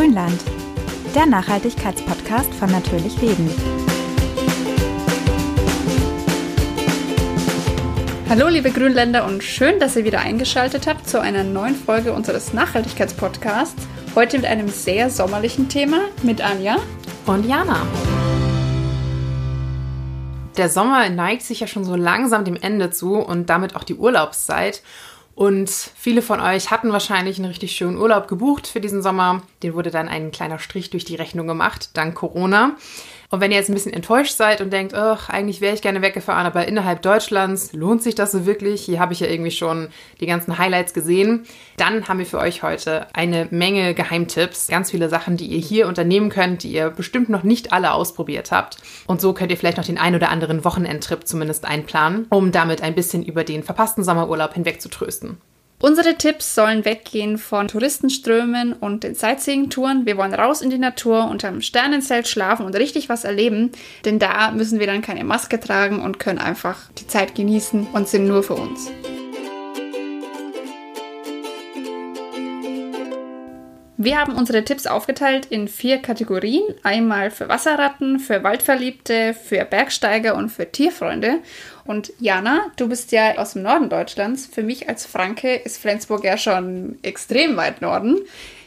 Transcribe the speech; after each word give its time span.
Grünland, 0.00 0.40
der 1.14 1.26
Nachhaltigkeitspodcast 1.26 2.54
von 2.54 2.70
Natürlich 2.70 3.20
Leben. 3.20 3.50
Hallo 8.30 8.48
liebe 8.48 8.70
Grünländer 8.70 9.26
und 9.26 9.44
schön, 9.44 9.78
dass 9.78 9.96
ihr 9.96 10.06
wieder 10.06 10.20
eingeschaltet 10.20 10.86
habt 10.86 11.06
zu 11.06 11.20
einer 11.20 11.44
neuen 11.44 11.74
Folge 11.74 12.14
unseres 12.14 12.54
Nachhaltigkeitspodcasts. 12.54 13.86
Heute 14.14 14.38
mit 14.38 14.46
einem 14.46 14.70
sehr 14.70 15.10
sommerlichen 15.10 15.68
Thema 15.68 15.98
mit 16.22 16.40
Anja 16.40 16.78
und 17.26 17.44
Jana. 17.44 17.86
Der 20.56 20.70
Sommer 20.70 21.10
neigt 21.10 21.42
sich 21.42 21.60
ja 21.60 21.66
schon 21.66 21.84
so 21.84 21.94
langsam 21.94 22.46
dem 22.46 22.56
Ende 22.56 22.90
zu 22.90 23.16
und 23.16 23.50
damit 23.50 23.76
auch 23.76 23.84
die 23.84 23.96
Urlaubszeit. 23.96 24.82
Und 25.40 25.70
viele 25.70 26.20
von 26.20 26.38
euch 26.38 26.70
hatten 26.70 26.92
wahrscheinlich 26.92 27.38
einen 27.38 27.48
richtig 27.48 27.72
schönen 27.72 27.96
Urlaub 27.96 28.28
gebucht 28.28 28.66
für 28.66 28.78
diesen 28.78 29.00
Sommer. 29.00 29.40
Den 29.62 29.72
wurde 29.72 29.90
dann 29.90 30.06
ein 30.06 30.32
kleiner 30.32 30.58
Strich 30.58 30.90
durch 30.90 31.06
die 31.06 31.14
Rechnung 31.14 31.46
gemacht, 31.46 31.88
dank 31.94 32.14
Corona. 32.14 32.76
Und 33.30 33.40
wenn 33.40 33.52
ihr 33.52 33.58
jetzt 33.58 33.70
ein 33.70 33.74
bisschen 33.74 33.92
enttäuscht 33.92 34.36
seid 34.36 34.60
und 34.60 34.72
denkt, 34.72 34.92
ach, 34.92 35.28
eigentlich 35.28 35.60
wäre 35.60 35.74
ich 35.74 35.82
gerne 35.82 36.02
weggefahren, 36.02 36.46
aber 36.46 36.66
innerhalb 36.66 37.00
Deutschlands 37.02 37.72
lohnt 37.72 38.02
sich 38.02 38.16
das 38.16 38.32
so 38.32 38.44
wirklich? 38.44 38.82
Hier 38.82 38.98
habe 38.98 39.12
ich 39.12 39.20
ja 39.20 39.28
irgendwie 39.28 39.52
schon 39.52 39.88
die 40.20 40.26
ganzen 40.26 40.58
Highlights 40.58 40.94
gesehen. 40.94 41.46
Dann 41.76 42.08
haben 42.08 42.18
wir 42.18 42.26
für 42.26 42.38
euch 42.38 42.64
heute 42.64 43.06
eine 43.14 43.46
Menge 43.52 43.94
Geheimtipps, 43.94 44.66
ganz 44.66 44.90
viele 44.90 45.08
Sachen, 45.08 45.36
die 45.36 45.46
ihr 45.46 45.60
hier 45.60 45.86
unternehmen 45.86 46.28
könnt, 46.28 46.64
die 46.64 46.72
ihr 46.72 46.90
bestimmt 46.90 47.28
noch 47.28 47.44
nicht 47.44 47.72
alle 47.72 47.92
ausprobiert 47.92 48.50
habt. 48.50 48.78
Und 49.06 49.20
so 49.20 49.32
könnt 49.32 49.52
ihr 49.52 49.56
vielleicht 49.56 49.76
noch 49.76 49.84
den 49.84 49.98
ein 49.98 50.16
oder 50.16 50.30
anderen 50.30 50.64
Wochenendtrip 50.64 51.24
zumindest 51.26 51.64
einplanen, 51.64 52.26
um 52.30 52.50
damit 52.50 52.82
ein 52.82 52.96
bisschen 52.96 53.24
über 53.24 53.44
den 53.44 53.62
verpassten 53.62 54.02
Sommerurlaub 54.02 54.54
hinweg 54.54 54.82
zu 54.82 54.88
trösten. 54.88 55.38
Unsere 55.82 56.16
Tipps 56.16 56.54
sollen 56.54 56.84
weggehen 56.84 57.38
von 57.38 57.66
Touristenströmen 57.66 58.74
und 58.74 59.02
den 59.02 59.14
Sightseeing-Touren. 59.14 60.04
Wir 60.04 60.18
wollen 60.18 60.34
raus 60.34 60.60
in 60.60 60.68
die 60.68 60.76
Natur, 60.76 61.24
unterm 61.30 61.62
Sternenzelt 61.62 62.28
schlafen 62.28 62.66
und 62.66 62.76
richtig 62.76 63.08
was 63.08 63.24
erleben, 63.24 63.72
denn 64.04 64.18
da 64.18 64.50
müssen 64.50 64.78
wir 64.78 64.86
dann 64.86 65.00
keine 65.00 65.24
Maske 65.24 65.58
tragen 65.58 66.02
und 66.02 66.18
können 66.18 66.38
einfach 66.38 66.90
die 66.98 67.06
Zeit 67.06 67.34
genießen 67.34 67.86
und 67.94 68.08
sind 68.08 68.28
nur 68.28 68.42
für 68.42 68.54
uns. 68.54 68.90
Wir 74.02 74.18
haben 74.18 74.34
unsere 74.34 74.64
Tipps 74.64 74.86
aufgeteilt 74.86 75.44
in 75.50 75.68
vier 75.68 75.98
Kategorien. 75.98 76.62
Einmal 76.82 77.30
für 77.30 77.50
Wasserratten, 77.50 78.18
für 78.18 78.42
Waldverliebte, 78.42 79.34
für 79.34 79.66
Bergsteiger 79.66 80.36
und 80.36 80.48
für 80.48 80.72
Tierfreunde. 80.72 81.40
Und 81.84 82.10
Jana, 82.18 82.72
du 82.76 82.88
bist 82.88 83.12
ja 83.12 83.36
aus 83.36 83.52
dem 83.52 83.60
Norden 83.60 83.90
Deutschlands. 83.90 84.46
Für 84.46 84.62
mich 84.62 84.88
als 84.88 85.04
Franke 85.04 85.54
ist 85.54 85.76
Flensburg 85.76 86.24
ja 86.24 86.38
schon 86.38 86.98
extrem 87.02 87.58
weit 87.58 87.82
Norden. 87.82 88.20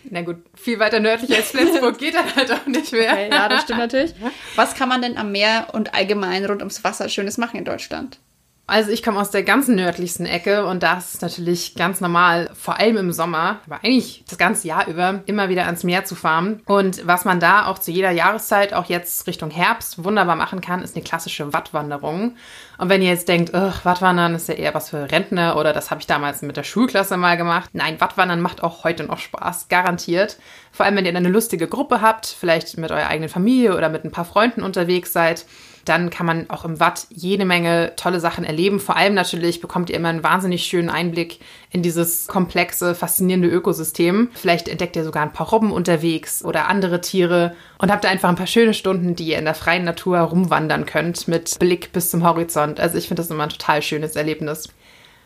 Na 0.03 0.22
gut, 0.22 0.38
viel 0.53 0.78
weiter 0.78 1.00
nördlich 1.00 1.36
als 1.36 1.50
Flensburg 1.50 1.97
geht 1.97 2.14
dann 2.14 2.36
halt 2.36 2.52
auch 2.52 2.68
nicht 2.68 2.92
mehr. 2.92 3.14
Okay, 3.14 3.30
ja, 3.31 3.50
das 3.50 3.64
stimmt 3.64 3.80
natürlich. 3.80 4.14
Was 4.56 4.75
kann 4.75 4.88
man 4.88 5.02
denn 5.02 5.18
am 5.18 5.31
Meer 5.31 5.70
und 5.73 5.95
allgemein 5.95 6.45
rund 6.45 6.62
ums 6.62 6.84
Wasser 6.84 7.09
Schönes 7.09 7.40
machen 7.40 7.58
in 7.58 7.66
Deutschland? 7.66 8.20
Also 8.66 8.92
ich 8.92 9.03
komme 9.03 9.19
aus 9.19 9.30
der 9.30 9.44
ganz 9.44 9.67
nördlichsten 9.67 10.25
Ecke 10.25 10.66
und 10.66 10.83
da 10.83 10.97
ist 10.97 11.16
es 11.16 11.22
natürlich 11.22 11.75
ganz 11.75 12.00
normal, 12.00 12.50
vor 12.58 12.80
allem 12.80 12.95
im 12.95 13.11
Sommer, 13.11 13.59
aber 13.66 13.83
eigentlich 13.83 14.23
das 14.30 14.38
ganze 14.38 14.69
Jahr 14.69 14.88
über, 14.88 15.22
immer 15.25 15.50
wieder 15.50 15.66
ans 15.66 15.83
Meer 15.83 16.06
zu 16.06 16.16
fahren. 16.16 16.61
Und 16.66 17.06
was 17.06 17.25
man 17.25 17.41
da 17.41 17.66
auch 17.66 17.78
zu 17.78 17.91
jeder 17.91 18.11
Jahreszeit, 18.11 18.73
auch 18.73 18.86
jetzt 18.86 19.28
Richtung 19.28 19.50
Herbst, 19.52 20.02
wunderbar 20.06 20.38
machen 20.38 20.61
kann, 20.61 20.81
ist 20.81 20.95
eine 20.95 21.03
klassische 21.03 21.52
Wattwanderung. 21.52 22.38
Und 22.78 22.88
wenn 22.88 23.02
ihr 23.02 23.09
jetzt 23.09 23.28
denkt, 23.28 23.52
Wattwandern 23.52 24.34
ist 24.34 24.47
ja 24.47 24.56
eher 24.56 24.73
was 24.73 24.91
für 24.91 25.11
Rentner 25.11 25.58
oder 25.58 25.73
das 25.73 25.91
habe 25.91 26.00
ich 26.00 26.08
damals 26.08 26.41
mit 26.41 26.56
der 26.56 26.64
Schulklasse 26.64 27.17
mal 27.17 27.36
gemacht. 27.36 27.69
Nein, 27.73 28.00
Wattwandern 28.00 28.39
macht 28.39 28.64
auch 28.64 28.86
heute 28.86 29.03
noch 29.03 29.19
Spaß, 29.19 29.67
garantiert. 29.67 30.38
Vor 30.72 30.86
allem, 30.86 30.95
wenn 30.95 31.06
ihr 31.06 31.14
eine 31.14 31.28
lustige 31.28 31.67
Gruppe 31.67 32.02
habt, 32.02 32.28
vielleicht 32.28 32.78
mit 32.78 32.91
eurer 32.91 33.08
eigenen 33.08 33.30
Familie 33.30 33.75
oder 33.75 33.89
mit 33.89 34.06
ein 34.06 34.11
paar 34.11 34.25
Freunden 34.25 34.64
unterwegs 34.64 35.11
seid 35.11 35.45
dann 35.85 36.09
kann 36.09 36.25
man 36.25 36.49
auch 36.49 36.66
im 36.66 36.79
Watt 36.79 37.07
jede 37.09 37.45
Menge 37.45 37.94
tolle 37.95 38.19
Sachen 38.19 38.44
erleben. 38.44 38.79
Vor 38.79 38.95
allem 38.95 39.13
natürlich 39.13 39.61
bekommt 39.61 39.89
ihr 39.89 39.95
immer 39.95 40.09
einen 40.09 40.23
wahnsinnig 40.23 40.66
schönen 40.66 40.89
Einblick 40.89 41.39
in 41.71 41.81
dieses 41.81 42.27
komplexe, 42.27 42.95
faszinierende 42.95 43.49
Ökosystem. 43.49 44.29
Vielleicht 44.33 44.67
entdeckt 44.67 44.95
ihr 44.95 45.03
sogar 45.03 45.23
ein 45.23 45.33
paar 45.33 45.49
Robben 45.49 45.71
unterwegs 45.71 46.44
oder 46.44 46.67
andere 46.67 47.01
Tiere 47.01 47.55
und 47.77 47.91
habt 47.91 48.05
einfach 48.05 48.29
ein 48.29 48.35
paar 48.35 48.47
schöne 48.47 48.73
Stunden, 48.73 49.16
die 49.16 49.27
ihr 49.27 49.38
in 49.38 49.45
der 49.45 49.55
freien 49.55 49.83
Natur 49.83 50.19
rumwandern 50.19 50.85
könnt 50.85 51.27
mit 51.27 51.59
Blick 51.59 51.91
bis 51.91 52.11
zum 52.11 52.23
Horizont. 52.23 52.79
Also 52.79 52.97
ich 52.97 53.07
finde 53.07 53.21
das 53.21 53.31
immer 53.31 53.44
ein 53.44 53.50
total 53.50 53.81
schönes 53.81 54.15
Erlebnis. 54.15 54.69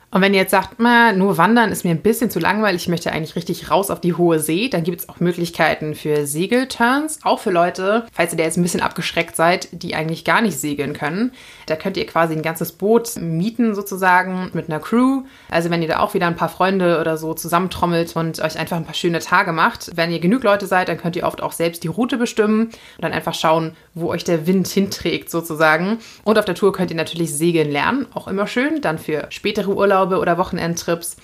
Und 0.09 0.22
wenn 0.22 0.34
ihr 0.34 0.40
jetzt 0.40 0.51
sagt, 0.51 0.79
nur 0.79 1.38
wandern 1.38 1.69
ist 1.69 1.84
mir 1.84 1.91
ein 1.91 2.01
bisschen 2.01 2.29
zu 2.29 2.40
langweilig, 2.40 2.84
ich 2.84 2.88
möchte 2.88 3.12
eigentlich 3.12 3.35
richtig 3.35 3.69
raus 3.69 3.91
auf 3.91 4.00
die 4.00 4.13
hohe 4.13 4.40
See, 4.40 4.69
dann 4.69 4.84
gibt 4.84 5.01
es 5.01 5.09
auch 5.09 5.19
Möglichkeiten 5.19 5.95
für 5.95 6.25
Segelturns, 6.25 7.19
auch 7.23 7.40
für 7.40 7.51
Leute, 7.51 8.07
falls 8.13 8.31
ihr 8.31 8.38
da 8.38 8.45
jetzt 8.45 8.56
ein 8.56 8.63
bisschen 8.63 8.79
abgeschreckt 8.79 9.35
seid, 9.35 9.68
die 9.73 9.95
eigentlich 9.95 10.23
gar 10.23 10.41
nicht 10.41 10.57
segeln 10.57 10.94
können. 10.94 11.34
Da 11.66 11.75
könnt 11.75 11.97
ihr 11.97 12.06
quasi 12.07 12.34
ein 12.34 12.41
ganzes 12.41 12.72
Boot 12.72 13.18
mieten 13.18 13.75
sozusagen 13.75 14.50
mit 14.53 14.69
einer 14.69 14.79
Crew. 14.79 15.23
Also 15.51 15.69
wenn 15.69 15.81
ihr 15.81 15.90
da 15.90 16.00
auch 16.00 16.13
wieder 16.13 16.28
ein 16.28 16.38
paar 16.38 16.47
Freunde 16.47 17.01
oder 17.01 17.18
so 17.18 17.34
zusammentrommelt 17.34 18.16
und 18.16 18.39
euch 18.39 18.57
einfach 18.57 18.78
ein 18.78 18.85
paar 18.85 18.94
schöne 18.94 19.19
Tage 19.19 19.51
macht. 19.51 19.91
Wenn 19.95 20.09
ihr 20.09 20.19
genug 20.19 20.41
Leute 20.44 20.68
seid, 20.68 20.88
dann 20.88 20.97
könnt 20.97 21.18
ihr 21.18 21.25
oft 21.25 21.44
auch 21.44 21.51
selbst 21.51 21.84
die 21.84 21.89
Route 21.89 22.16
bestimmen 22.16 22.68
und 22.68 23.01
dann 23.01 23.12
einfach 23.12 23.34
schauen, 23.34 23.75
wo 23.94 24.07
euch 24.07 24.24
der 24.24 24.47
Wind 24.47 24.69
hinträgt 24.69 25.29
sozusagen. 25.29 26.00
Und 26.24 26.39
auf 26.39 26.45
der 26.45 26.56
Tour 26.56 26.72
könnt 26.72 26.91
ihr 26.91 26.97
natürlich 26.97 27.34
segeln 27.34 27.72
lernen, 27.72 28.06
auch 28.13 28.29
immer 28.29 28.47
schön, 28.47 28.79
dann 28.79 29.00
für 29.00 29.28
spätere 29.31 29.75
Urlaube 29.75 29.97
Urlaube 29.97 30.19
oder 30.19 30.38
Wochenendtrips. 30.38 31.18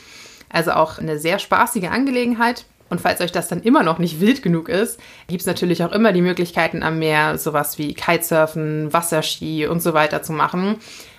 Also 0.49 0.71
auch 0.71 0.99
eine 0.99 1.19
sehr 1.19 1.39
spaßige 1.39 1.89
Angelegenheit. 1.89 2.65
Und 2.89 3.01
falls 3.01 3.21
euch 3.21 3.31
das 3.31 3.47
dann 3.47 3.63
immer 3.63 3.81
noch 3.81 3.97
nicht 3.97 4.19
wild 4.19 4.43
genug 4.43 4.69
ist, 4.69 4.99
gibt 5.27 5.41
es 5.41 5.47
natürlich 5.47 5.83
auch 5.83 5.91
immer 5.91 6.11
die 6.11 6.21
Möglichkeiten 6.21 6.83
am 6.83 6.99
Meer, 6.99 7.39
sowas 7.39 7.79
wie 7.79 7.95
Kitesurfen, 7.95 8.93
Wasserski 8.93 9.65
und 9.65 9.81
so 9.81 9.95
weiter 9.95 10.21
zu 10.21 10.31
machen. 10.31 10.75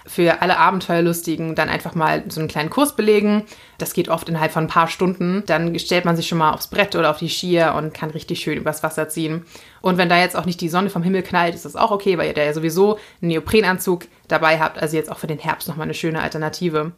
Für 0.07 0.43
alle 0.43 0.59
Abenteuerlustigen 0.59 1.55
dann 1.55 1.69
einfach 1.69 1.95
mal 1.95 2.23
so 2.29 2.39
einen 2.39 2.49
kleinen 2.49 2.71
Kurs 2.71 2.95
belegen. 2.95 3.45
Das 3.79 3.95
geht 3.95 4.09
oft 4.09 4.29
innerhalb 4.29 4.53
von 4.53 4.65
ein 4.65 4.69
paar 4.69 4.87
Stunden. 4.87 5.43
Dann 5.47 5.77
stellt 5.79 6.05
man 6.05 6.15
sich 6.15 6.29
schon 6.29 6.39
mal 6.39 6.53
aufs 6.53 6.69
Brett 6.69 6.95
oder 6.95 7.11
auf 7.11 7.19
die 7.19 7.31
Skier 7.31 7.75
und 7.77 7.95
kann 7.95 8.11
richtig 8.11 8.41
schön 8.41 8.59
übers 8.59 8.83
Wasser 8.83 9.09
ziehen. 9.09 9.45
Und 9.81 9.97
wenn 9.97 10.11
da 10.11 10.19
jetzt 10.19 10.37
auch 10.37 10.45
nicht 10.45 10.61
die 10.61 10.69
Sonne 10.69 10.91
vom 10.91 11.03
Himmel 11.03 11.23
knallt, 11.23 11.55
ist 11.55 11.65
das 11.65 11.75
auch 11.75 11.91
okay, 11.91 12.19
weil 12.19 12.29
ihr 12.29 12.35
da 12.35 12.45
ja 12.45 12.53
sowieso 12.53 12.99
einen 13.21 13.31
Neoprenanzug 13.31 14.05
dabei 14.29 14.61
habt. 14.61 14.79
Also 14.79 14.97
jetzt 14.97 15.11
auch 15.11 15.19
für 15.19 15.27
den 15.27 15.39
Herbst 15.39 15.67
nochmal 15.67 15.87
eine 15.87 15.95
schöne 15.95 16.21
Alternative. 16.21 16.93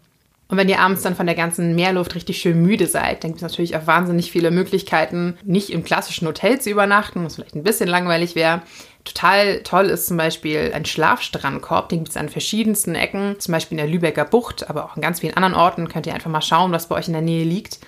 Und 0.49 0.59
wenn 0.59 0.69
ihr 0.69 0.79
abends 0.79 1.03
dann 1.03 1.17
von 1.17 1.27
der 1.27 1.35
ganzen 1.35 1.75
Meerluft 1.75 2.15
richtig 2.15 2.39
schön 2.39 2.63
müde 2.63 2.87
seid, 2.87 3.25
dann 3.25 3.33
gibt 3.33 3.39
es 3.39 3.43
natürlich 3.43 3.77
auch 3.77 3.87
wahnsinnig 3.87 4.31
viele 4.31 4.53
Möglichkeiten, 4.53 5.37
nicht 5.45 5.71
im 5.71 5.83
klassischen 5.83 6.29
Hotel 6.29 6.61
zu 6.61 6.71
übernachten, 6.71 7.25
was 7.25 7.35
vielleicht 7.35 7.57
ein 7.57 7.65
bisschen 7.65 7.89
langweilig 7.89 8.37
wäre. 8.37 8.63
Total 9.05 9.63
toll 9.63 9.87
ist 9.87 10.07
zum 10.07 10.17
Beispiel 10.17 10.73
ein 10.73 10.85
Schlafstrandkorb, 10.85 11.89
den 11.89 12.01
gibt 12.01 12.11
es 12.11 12.17
an 12.17 12.29
verschiedensten 12.29 12.95
Ecken, 12.95 13.41
zum 13.41 13.53
Beispiel 13.53 13.79
in 13.79 13.85
der 13.85 13.93
Lübecker 13.93 14.25
Bucht, 14.25 14.71
aber 14.71 14.85
auch 14.85 14.95
an 14.95 15.03
ganz 15.03 15.21
vielen 15.21 15.37
anderen 15.37 15.55
Orten. 15.55 15.89
Könnt 15.89 16.07
ihr 16.07 16.15
einfach 16.15 16.31
mal 16.31 16.43
schauen, 16.43 16.73
was 16.73 16.89
bei 16.89 16.97
euch 16.97 17.09
in 17.09 17.13
der 17.13 17.23
Nähe 17.23 17.45
liegt. 17.45 17.81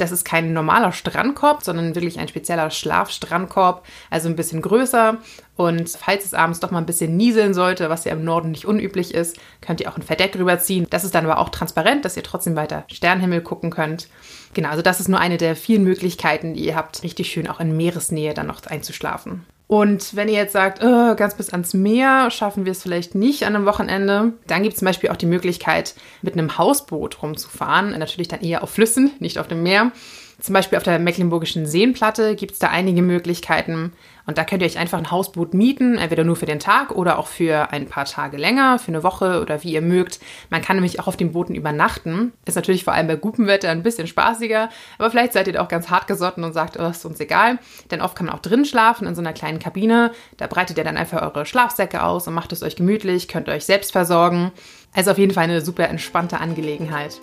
Das 0.00 0.12
ist 0.12 0.24
kein 0.24 0.52
normaler 0.52 0.92
Strandkorb, 0.92 1.62
sondern 1.62 1.94
wirklich 1.94 2.18
ein 2.18 2.28
spezieller 2.28 2.70
Schlafstrandkorb, 2.70 3.84
also 4.08 4.28
ein 4.28 4.36
bisschen 4.36 4.62
größer. 4.62 5.18
Und 5.56 5.90
falls 5.90 6.24
es 6.24 6.32
abends 6.32 6.60
doch 6.60 6.70
mal 6.70 6.78
ein 6.78 6.86
bisschen 6.86 7.18
nieseln 7.18 7.52
sollte, 7.52 7.90
was 7.90 8.04
ja 8.04 8.12
im 8.12 8.24
Norden 8.24 8.50
nicht 8.50 8.64
unüblich 8.64 9.12
ist, 9.12 9.36
könnt 9.60 9.80
ihr 9.80 9.90
auch 9.90 9.98
ein 9.98 10.02
Verdeck 10.02 10.34
rüberziehen. 10.36 10.86
Das 10.88 11.04
ist 11.04 11.14
dann 11.14 11.26
aber 11.26 11.38
auch 11.38 11.50
transparent, 11.50 12.06
dass 12.06 12.16
ihr 12.16 12.22
trotzdem 12.22 12.56
weiter 12.56 12.84
Sternhimmel 12.88 13.42
gucken 13.42 13.70
könnt. 13.70 14.08
Genau, 14.54 14.70
also 14.70 14.80
das 14.80 15.00
ist 15.00 15.08
nur 15.08 15.20
eine 15.20 15.36
der 15.36 15.54
vielen 15.54 15.84
Möglichkeiten, 15.84 16.54
die 16.54 16.64
ihr 16.64 16.76
habt, 16.76 17.02
richtig 17.02 17.30
schön 17.30 17.46
auch 17.46 17.60
in 17.60 17.76
Meeresnähe 17.76 18.32
dann 18.32 18.46
noch 18.46 18.64
einzuschlafen. 18.66 19.44
Und 19.70 20.16
wenn 20.16 20.26
ihr 20.26 20.34
jetzt 20.34 20.52
sagt, 20.52 20.82
oh, 20.82 21.14
ganz 21.14 21.36
bis 21.36 21.50
ans 21.50 21.74
Meer 21.74 22.32
schaffen 22.32 22.64
wir 22.64 22.72
es 22.72 22.82
vielleicht 22.82 23.14
nicht 23.14 23.46
an 23.46 23.54
einem 23.54 23.66
Wochenende, 23.66 24.32
dann 24.48 24.64
gibt 24.64 24.72
es 24.72 24.80
zum 24.80 24.86
Beispiel 24.86 25.10
auch 25.10 25.16
die 25.16 25.26
Möglichkeit, 25.26 25.94
mit 26.22 26.32
einem 26.32 26.58
Hausboot 26.58 27.22
rumzufahren. 27.22 27.96
Natürlich 27.96 28.26
dann 28.26 28.40
eher 28.40 28.64
auf 28.64 28.70
Flüssen, 28.70 29.12
nicht 29.20 29.38
auf 29.38 29.46
dem 29.46 29.62
Meer. 29.62 29.92
Zum 30.40 30.54
Beispiel 30.54 30.78
auf 30.78 30.84
der 30.84 30.98
Mecklenburgischen 30.98 31.66
Seenplatte 31.66 32.34
gibt 32.34 32.52
es 32.52 32.58
da 32.58 32.68
einige 32.68 33.02
Möglichkeiten. 33.02 33.92
Und 34.26 34.38
da 34.38 34.44
könnt 34.44 34.62
ihr 34.62 34.66
euch 34.66 34.78
einfach 34.78 34.98
ein 34.98 35.10
Hausboot 35.10 35.54
mieten, 35.54 35.98
entweder 35.98 36.24
nur 36.24 36.36
für 36.36 36.46
den 36.46 36.60
Tag 36.60 36.92
oder 36.92 37.18
auch 37.18 37.26
für 37.26 37.72
ein 37.72 37.86
paar 37.86 38.04
Tage 38.04 38.36
länger, 38.36 38.78
für 38.78 38.88
eine 38.88 39.02
Woche 39.02 39.40
oder 39.42 39.62
wie 39.64 39.72
ihr 39.72 39.82
mögt. 39.82 40.20
Man 40.50 40.62
kann 40.62 40.76
nämlich 40.76 41.00
auch 41.00 41.08
auf 41.08 41.16
den 41.16 41.32
Booten 41.32 41.54
übernachten. 41.54 42.32
Ist 42.46 42.54
natürlich 42.54 42.84
vor 42.84 42.92
allem 42.92 43.08
bei 43.08 43.16
Gupenwetter 43.16 43.70
ein 43.70 43.82
bisschen 43.82 44.06
spaßiger, 44.06 44.68
aber 44.98 45.10
vielleicht 45.10 45.32
seid 45.32 45.48
ihr 45.48 45.60
auch 45.60 45.68
ganz 45.68 45.90
hart 45.90 46.06
gesotten 46.06 46.44
und 46.44 46.52
sagt, 46.52 46.78
oh, 46.78 46.86
ist 46.86 47.04
uns 47.04 47.20
egal. 47.20 47.58
Denn 47.90 48.00
oft 48.00 48.16
kann 48.16 48.26
man 48.26 48.34
auch 48.34 48.40
drin 48.40 48.64
schlafen 48.64 49.06
in 49.06 49.14
so 49.14 49.20
einer 49.20 49.32
kleinen 49.32 49.58
Kabine. 49.58 50.12
Da 50.36 50.46
breitet 50.46 50.78
ihr 50.78 50.84
dann 50.84 50.96
einfach 50.96 51.22
eure 51.22 51.44
Schlafsäcke 51.44 52.02
aus 52.02 52.28
und 52.28 52.34
macht 52.34 52.52
es 52.52 52.62
euch 52.62 52.76
gemütlich, 52.76 53.28
könnt 53.28 53.48
euch 53.48 53.64
selbst 53.64 53.92
versorgen. 53.92 54.52
Also 54.94 55.10
auf 55.10 55.18
jeden 55.18 55.34
Fall 55.34 55.44
eine 55.44 55.60
super 55.60 55.88
entspannte 55.88 56.38
Angelegenheit. 56.38 57.20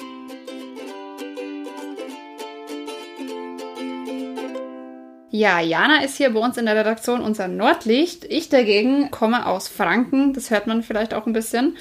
Ja, 5.29 5.59
Jana 5.59 6.03
ist 6.03 6.17
hier 6.17 6.33
bei 6.33 6.39
uns 6.39 6.57
in 6.57 6.65
der 6.65 6.75
Redaktion 6.75 7.21
unser 7.21 7.49
Nordlicht. 7.49 8.23
Ich 8.25 8.47
dagegen 8.47 9.11
komme 9.11 9.45
aus 9.45 9.67
Franken. 9.67 10.33
Das 10.33 10.51
hört 10.51 10.67
man 10.67 10.83
vielleicht 10.83 11.13
auch 11.13 11.25
ein 11.25 11.33
bisschen. 11.33 11.75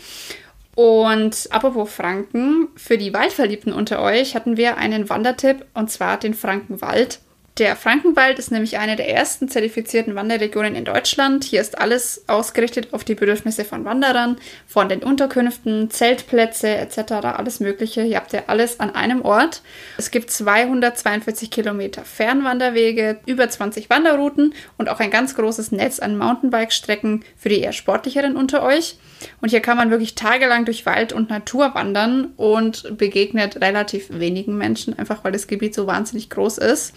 Und 0.74 1.48
apropos 1.50 1.92
Franken, 1.92 2.68
für 2.76 2.98
die 2.98 3.14
Waldverliebten 3.14 3.72
unter 3.72 4.02
euch 4.02 4.34
hatten 4.34 4.56
wir 4.56 4.76
einen 4.76 5.08
Wandertipp 5.08 5.64
und 5.74 5.90
zwar 5.90 6.18
den 6.18 6.34
Frankenwald. 6.34 7.20
Der 7.58 7.74
Frankenwald 7.74 8.38
ist 8.38 8.50
nämlich 8.50 8.76
eine 8.76 8.96
der 8.96 9.08
ersten 9.08 9.48
zertifizierten 9.48 10.14
Wanderregionen 10.14 10.74
in 10.74 10.84
Deutschland. 10.84 11.42
Hier 11.42 11.62
ist 11.62 11.78
alles 11.78 12.24
ausgerichtet 12.26 12.92
auf 12.92 13.02
die 13.02 13.14
Bedürfnisse 13.14 13.64
von 13.64 13.86
Wanderern, 13.86 14.36
von 14.66 14.90
den 14.90 15.02
Unterkünften, 15.02 15.88
Zeltplätze 15.88 16.68
etc., 16.68 17.12
alles 17.12 17.60
Mögliche. 17.60 18.02
Hier 18.02 18.18
habt 18.18 18.34
ihr 18.34 18.50
alles 18.50 18.78
an 18.78 18.94
einem 18.94 19.22
Ort. 19.22 19.62
Es 19.96 20.10
gibt 20.10 20.30
242 20.30 21.50
Kilometer 21.50 22.04
Fernwanderwege, 22.04 23.20
über 23.24 23.48
20 23.48 23.88
Wanderrouten 23.88 24.52
und 24.76 24.90
auch 24.90 25.00
ein 25.00 25.10
ganz 25.10 25.34
großes 25.34 25.72
Netz 25.72 25.98
an 25.98 26.18
Mountainbike-Strecken 26.18 27.24
für 27.38 27.48
die 27.48 27.60
eher 27.60 27.72
sportlicheren 27.72 28.36
unter 28.36 28.62
euch. 28.64 28.98
Und 29.40 29.48
hier 29.48 29.60
kann 29.60 29.78
man 29.78 29.90
wirklich 29.90 30.14
tagelang 30.14 30.66
durch 30.66 30.84
Wald 30.84 31.14
und 31.14 31.30
Natur 31.30 31.74
wandern 31.74 32.32
und 32.36 32.98
begegnet 32.98 33.62
relativ 33.62 34.08
wenigen 34.10 34.58
Menschen, 34.58 34.98
einfach 34.98 35.24
weil 35.24 35.32
das 35.32 35.46
Gebiet 35.46 35.74
so 35.74 35.86
wahnsinnig 35.86 36.28
groß 36.28 36.58
ist. 36.58 36.94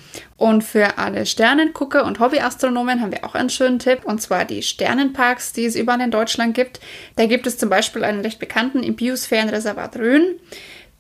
Für 0.62 0.98
alle 0.98 1.26
Sternengucker 1.26 2.06
und 2.06 2.20
Hobbyastronomen 2.20 3.02
haben 3.02 3.12
wir 3.12 3.24
auch 3.24 3.36
einen 3.36 3.50
schönen 3.50 3.80
Tipp, 3.80 4.06
und 4.06 4.22
zwar 4.22 4.46
die 4.46 4.64
Sternenparks, 4.64 5.54
die 5.54 5.66
es 5.66 5.76
überall 5.76 6.02
in 6.02 6.12
Deutschland 6.12 6.56
gibt. 6.56 6.80
Da 7.16 7.26
gibt 7.26 7.48
es 7.48 7.58
zum 7.58 7.70
Beispiel 7.70 8.04
einen 8.04 8.22
recht 8.22 8.40
bekannten 8.40 8.84
im 8.84 8.96
Biosphärenreservat 8.96 9.98
Rhön. 9.98 10.40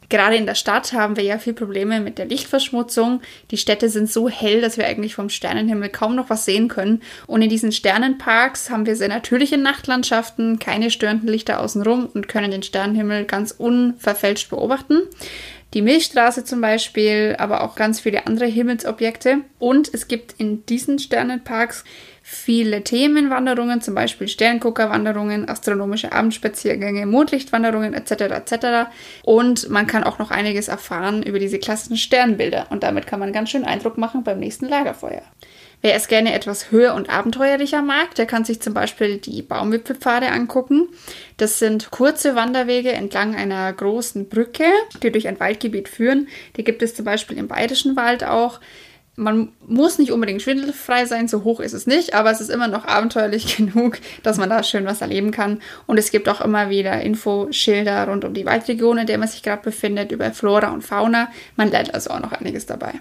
Gerade 0.10 0.38
in 0.38 0.48
der 0.48 0.56
Stadt 0.56 0.94
haben 0.94 1.18
wir 1.18 1.24
ja 1.24 1.38
viel 1.38 1.54
Probleme 1.54 2.00
mit 2.00 2.18
der 2.18 2.25
Lichtverschmutzung. 2.25 3.22
Die 3.51 3.57
Städte 3.57 3.90
sind 3.90 4.12
so 4.12 4.28
hell, 4.28 4.60
dass 4.60 4.78
wir 4.78 4.88
eigentlich 4.88 5.13
vom 5.13 5.30
Sternenhimmel 5.30 5.90
kaum 5.90 6.16
noch 6.16 6.31
was 6.31 6.46
sehen 6.46 6.68
können. 6.68 7.01
Und 7.28 7.44
in 7.44 7.50
diesen 7.50 7.72
Sternenparks 7.72 8.72
haben 8.72 8.88
wir 8.88 8.96
sehr 8.96 9.07
natürliche 9.07 9.60
Nachtlandschaften, 9.60 10.57
keine 10.57 10.90
störenden 10.90 11.30
Lichter 11.30 11.60
außenrum 11.60 12.07
und 12.12 12.28
können 12.28 12.50
den 12.50 12.63
Sternenhimmel 12.63 13.25
ganz 13.25 13.51
unverfälscht 13.51 14.50
beobachten 14.50 15.04
die 15.74 15.81
Milchstraße 15.81 16.44
zum 16.44 16.62
Beispiel, 16.62 17.36
aber 17.38 17.63
auch 17.63 17.75
ganz 17.75 18.00
viele 18.00 18.25
andere 18.25 18.48
Himmelsobjekte. 18.48 19.42
Und 19.60 19.94
es 19.94 20.07
gibt 20.07 20.33
in 20.39 20.66
diesen 20.66 20.98
Sternenparks 20.98 21.83
viele 22.24 22.83
Themenwanderungen, 22.83 23.81
zum 23.81 23.95
Beispiel 23.95 24.27
Sternguckerwanderungen, 24.27 25.48
astronomische 25.48 26.12
Abendspaziergänge, 26.12 27.06
Mondlichtwanderungen 27.06 27.94
etc. 27.94 28.12
etc. 28.12 28.56
Und 29.24 29.69
man 29.69 29.88
kann 29.88 30.04
auch 30.04 30.19
noch 30.19 30.31
einiges 30.31 30.68
erfahren 30.68 31.24
über 31.24 31.39
diese 31.39 31.60
klassischen 31.60 31.98
Sternbilder 31.98 32.68
und 32.69 32.83
damit 32.83 33.07
kann 33.07 33.19
man 33.19 33.33
ganz 33.33 33.50
schön 33.50 33.65
Eindruck 33.65 33.98
machen 33.98 34.24
beim 34.24 34.39
nächsten 34.39 34.68
Lagerfeuer. 34.68 35.24
Wer 35.81 35.96
es 35.96 36.10
gerne 36.10 36.34
etwas 36.34 36.72
höher 36.72 36.94
und 36.94 37.10
abenteuerlicher 37.10 37.81
mag, 37.81 38.14
der 38.16 38.26
kann 38.26 38.44
sich 38.44 38.62
zum 38.62 38.74
Beispiel 38.74 39.18
die 39.18 39.42
Baumwipfelpfade 39.42 40.30
angucken. 40.30 40.90
Das 41.38 41.58
sind 41.58 41.90
kurze 41.90 42.36
Wanderwege 42.36 42.92
entlang 42.92 43.34
einer 43.34 43.72
großen 43.72 44.28
Brücke, 44.28 44.66
die 45.02 45.12
durch 45.12 45.30
ein 45.30 45.40
Waldgebiet 45.40 45.88
führen. 45.88 46.28
Die 46.58 46.66
gibt 46.66 46.84
es 46.84 46.96
zum 46.96 47.06
Beispiel 47.06 47.38
im 47.38 47.48
Bayerischen 47.48 47.96
Wald 47.96 48.26
auch. 48.26 48.60
Man 49.16 49.50
muss 49.66 50.00
nicht 50.00 50.12
unbedingt 50.12 50.42
schwindelfrei 50.42 51.06
sein, 51.06 51.28
so 51.30 51.44
hoch 51.44 51.60
ist 51.62 51.74
es 51.74 51.88
nicht, 51.88 52.14
aber 52.14 52.32
es 52.32 52.42
ist 52.42 52.50
immer 52.50 52.68
noch 52.68 52.86
abenteuerlich 52.86 53.56
genug, 53.58 54.00
dass 54.24 54.38
man 54.38 54.50
da 54.50 54.64
schön 54.64 54.86
was 54.86 55.02
erleben 55.02 55.32
kann. 55.32 55.62
Und 55.88 55.98
es 55.98 56.12
gibt 56.12 56.28
auch 56.28 56.42
immer 56.42 56.70
wieder 56.70 57.02
Infoschilder 57.02 58.06
rund 58.08 58.25
um 58.25 58.34
die 58.34 58.46
Waldregion, 58.46 58.98
in 58.98 59.08
der 59.08 59.18
man 59.18 59.30
sich 59.30 59.44
gerade 59.44 59.62
befindet, 59.62 60.12
über 60.12 60.32
Flora 60.32 60.74
und 60.74 60.84
Fauna. 60.84 61.32
Man 61.56 61.72
lernt 61.72 61.94
also 61.94 62.10
auch 62.10 62.20
noch 62.20 62.34
einiges 62.34 62.66
dabei. 62.66 62.96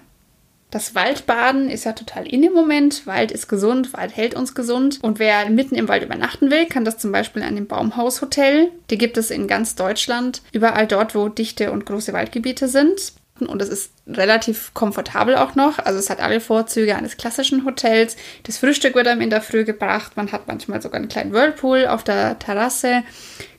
Das 0.71 0.95
Waldbaden 0.95 1.71
ist 1.71 1.85
ja 1.85 1.93
total 1.93 2.27
in 2.27 2.43
im 2.43 2.53
Moment. 2.53 3.07
Wald 3.07 3.33
ist 3.33 3.49
gesund, 3.49 3.95
Wald 3.95 4.15
hält 4.15 4.35
uns 4.35 4.55
gesund. 4.55 4.99
Und 5.01 5.19
wer 5.19 5.49
mitten 5.49 5.75
im 5.75 5.89
Wald 5.89 6.03
übernachten 6.03 6.51
will, 6.51 6.67
kann 6.67 6.85
das 6.85 6.99
zum 6.99 7.11
Beispiel 7.11 7.43
an 7.43 7.55
dem 7.55 7.67
Baumhaushotel. 7.67 8.71
Die 8.91 8.99
gibt 8.99 9.17
es 9.17 9.31
in 9.31 9.49
ganz 9.49 9.77
Deutschland, 9.77 10.43
überall 10.53 10.87
dort, 10.87 11.15
wo 11.15 11.29
dichte 11.29 11.73
und 11.73 11.87
große 11.87 12.13
Waldgebiete 12.13 12.69
sind. 12.69 13.13
Und 13.47 13.63
es 13.63 13.69
ist 13.69 13.93
relativ 14.07 14.73
komfortabel 14.75 15.37
auch 15.37 15.55
noch. 15.55 15.79
Also 15.79 15.99
es 15.99 16.11
hat 16.11 16.21
alle 16.21 16.41
Vorzüge 16.41 16.97
eines 16.97 17.17
klassischen 17.17 17.65
Hotels. 17.65 18.17
Das 18.45 18.59
Frühstück 18.59 18.95
wird 18.95 19.07
einem 19.07 19.21
in 19.21 19.31
der 19.31 19.43
Früh 19.43 19.65
gebracht. 19.65 20.17
Man 20.17 20.33
hat 20.33 20.49
manchmal 20.49 20.83
sogar 20.83 20.99
einen 20.99 21.09
kleinen 21.09 21.33
Whirlpool 21.33 21.87
auf 21.87 22.05
der 22.05 22.39
Terrasse. 22.39 23.03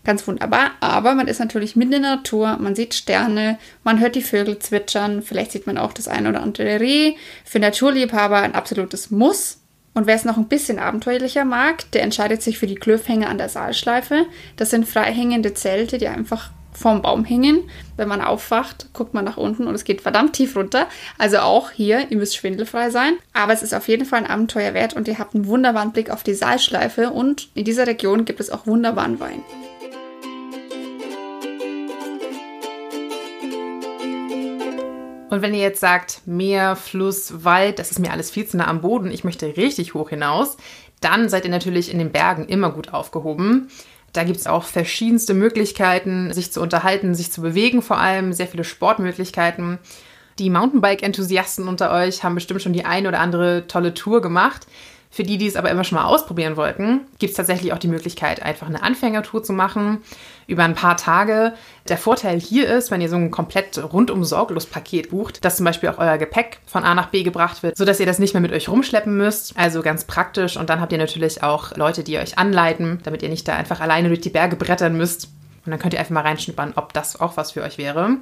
Ganz 0.03 0.27
wunderbar. 0.27 0.71
Aber 0.79 1.13
man 1.15 1.27
ist 1.27 1.39
natürlich 1.39 1.75
mitten 1.75 1.93
in 1.93 2.01
der 2.01 2.15
Natur. 2.15 2.57
Man 2.59 2.75
sieht 2.75 2.93
Sterne. 2.93 3.59
Man 3.83 3.99
hört 3.99 4.15
die 4.15 4.21
Vögel 4.21 4.59
zwitschern. 4.59 5.21
Vielleicht 5.21 5.51
sieht 5.51 5.67
man 5.67 5.77
auch 5.77 5.93
das 5.93 6.07
ein 6.07 6.27
oder 6.27 6.41
andere 6.41 6.79
Reh. 6.79 7.15
Für 7.45 7.59
Naturliebhaber 7.59 8.37
ein 8.37 8.55
absolutes 8.55 9.11
Muss. 9.11 9.59
Und 9.93 10.07
wer 10.07 10.15
es 10.15 10.25
noch 10.25 10.37
ein 10.37 10.47
bisschen 10.47 10.79
abenteuerlicher 10.79 11.45
mag, 11.45 11.91
der 11.91 12.03
entscheidet 12.03 12.41
sich 12.41 12.59
für 12.59 12.67
die 12.67 12.75
Klöfhänge 12.75 13.27
an 13.27 13.37
der 13.37 13.49
Saalschleife. 13.49 14.25
Das 14.55 14.69
sind 14.69 14.87
freihängende 14.87 15.53
Zelte, 15.53 15.97
die 15.97 16.07
einfach 16.07 16.51
vorm 16.71 17.01
Baum 17.01 17.25
hängen. 17.25 17.69
Wenn 17.97 18.07
man 18.07 18.21
aufwacht, 18.21 18.89
guckt 18.93 19.13
man 19.13 19.25
nach 19.25 19.37
unten 19.37 19.67
und 19.67 19.75
es 19.75 19.83
geht 19.83 20.01
verdammt 20.01 20.33
tief 20.33 20.55
runter. 20.55 20.87
Also 21.17 21.39
auch 21.39 21.71
hier, 21.71 22.11
ihr 22.11 22.17
müsst 22.17 22.35
schwindelfrei 22.35 22.89
sein. 22.89 23.13
Aber 23.33 23.53
es 23.53 23.63
ist 23.63 23.73
auf 23.73 23.87
jeden 23.87 24.05
Fall 24.05 24.19
ein 24.19 24.29
Abenteuer 24.29 24.73
wert 24.73 24.93
und 24.93 25.07
ihr 25.07 25.19
habt 25.19 25.35
einen 25.35 25.47
wunderbaren 25.47 25.91
Blick 25.91 26.09
auf 26.09 26.23
die 26.23 26.33
Saalschleife 26.33 27.11
und 27.11 27.49
in 27.55 27.65
dieser 27.65 27.87
Region 27.87 28.25
gibt 28.25 28.39
es 28.39 28.49
auch 28.49 28.67
wunderbaren 28.67 29.19
Wein. 29.19 29.43
Und 35.29 35.43
wenn 35.43 35.53
ihr 35.53 35.61
jetzt 35.61 35.79
sagt, 35.79 36.21
Meer, 36.25 36.75
Fluss, 36.75 37.43
Wald, 37.43 37.77
das 37.77 37.91
ist 37.91 37.99
mir 37.99 38.11
alles 38.11 38.31
viel 38.31 38.47
zu 38.47 38.57
nah 38.57 38.67
am 38.67 38.81
Boden, 38.81 39.11
ich 39.11 39.23
möchte 39.23 39.57
richtig 39.57 39.93
hoch 39.93 40.09
hinaus, 40.09 40.57
dann 41.01 41.29
seid 41.29 41.45
ihr 41.45 41.51
natürlich 41.51 41.91
in 41.91 41.99
den 41.99 42.11
Bergen 42.11 42.47
immer 42.47 42.71
gut 42.71 42.93
aufgehoben. 42.93 43.69
Da 44.13 44.23
gibt 44.23 44.39
es 44.39 44.47
auch 44.47 44.63
verschiedenste 44.63 45.33
Möglichkeiten, 45.33 46.33
sich 46.33 46.51
zu 46.51 46.61
unterhalten, 46.61 47.15
sich 47.15 47.31
zu 47.31 47.41
bewegen, 47.41 47.81
vor 47.81 47.97
allem 47.97 48.33
sehr 48.33 48.47
viele 48.47 48.63
Sportmöglichkeiten. 48.63 49.79
Die 50.39 50.49
Mountainbike-Enthusiasten 50.49 51.67
unter 51.67 51.91
euch 51.91 52.23
haben 52.23 52.35
bestimmt 52.35 52.61
schon 52.61 52.73
die 52.73 52.85
eine 52.85 53.09
oder 53.09 53.19
andere 53.19 53.67
tolle 53.67 53.93
Tour 53.93 54.21
gemacht. 54.21 54.67
Für 55.11 55.23
die, 55.23 55.39
die 55.39 55.47
es 55.47 55.55
aber 55.55 55.71
immer 55.71 55.83
schon 55.83 55.97
mal 55.97 56.05
ausprobieren 56.05 56.55
wollten, 56.55 57.01
gibt 57.17 57.31
es 57.31 57.37
tatsächlich 57.37 57.73
auch 57.73 57.79
die 57.79 57.87
Möglichkeit, 57.87 58.43
einfach 58.43 58.67
eine 58.67 58.83
Anfängertour 58.83 59.41
zu 59.41 59.53
machen 59.53 60.03
über 60.45 60.63
ein 60.63 60.75
paar 60.75 60.97
Tage. 60.97 61.53
Der 61.87 61.97
Vorteil 61.97 62.39
hier 62.39 62.67
ist, 62.69 62.91
wenn 62.91 63.01
ihr 63.01 63.09
so 63.09 63.15
ein 63.15 63.31
komplett 63.31 63.81
rundum 63.91 64.23
sorglos 64.23 64.67
Paket 64.67 65.09
bucht, 65.09 65.43
dass 65.43 65.57
zum 65.57 65.65
Beispiel 65.65 65.89
auch 65.89 65.97
euer 65.97 66.19
Gepäck 66.19 66.59
von 66.67 66.83
A 66.83 66.93
nach 66.93 67.09
B 67.09 67.23
gebracht 67.23 67.63
wird, 67.63 67.75
sodass 67.75 67.99
ihr 67.99 68.05
das 68.05 68.19
nicht 68.19 68.35
mehr 68.35 68.41
mit 68.41 68.51
euch 68.51 68.69
rumschleppen 68.69 69.17
müsst. 69.17 69.57
Also 69.57 69.81
ganz 69.81 70.03
praktisch. 70.03 70.57
Und 70.57 70.69
dann 70.69 70.79
habt 70.79 70.91
ihr 70.91 70.99
natürlich 70.99 71.41
auch 71.41 71.75
Leute, 71.75 72.03
die 72.03 72.19
euch 72.19 72.37
anleiten, 72.37 72.99
damit 73.03 73.23
ihr 73.23 73.29
nicht 73.29 73.47
da 73.47 73.55
einfach 73.55 73.79
alleine 73.79 74.09
durch 74.09 74.21
die 74.21 74.29
Berge 74.29 74.57
brettern 74.57 74.95
müsst. 74.95 75.29
Und 75.65 75.71
dann 75.71 75.79
könnt 75.79 75.95
ihr 75.95 75.99
einfach 75.99 76.13
mal 76.13 76.21
reinschnuppern, 76.21 76.73
ob 76.75 76.93
das 76.93 77.19
auch 77.19 77.35
was 77.35 77.51
für 77.53 77.63
euch 77.63 77.79
wäre. 77.79 78.17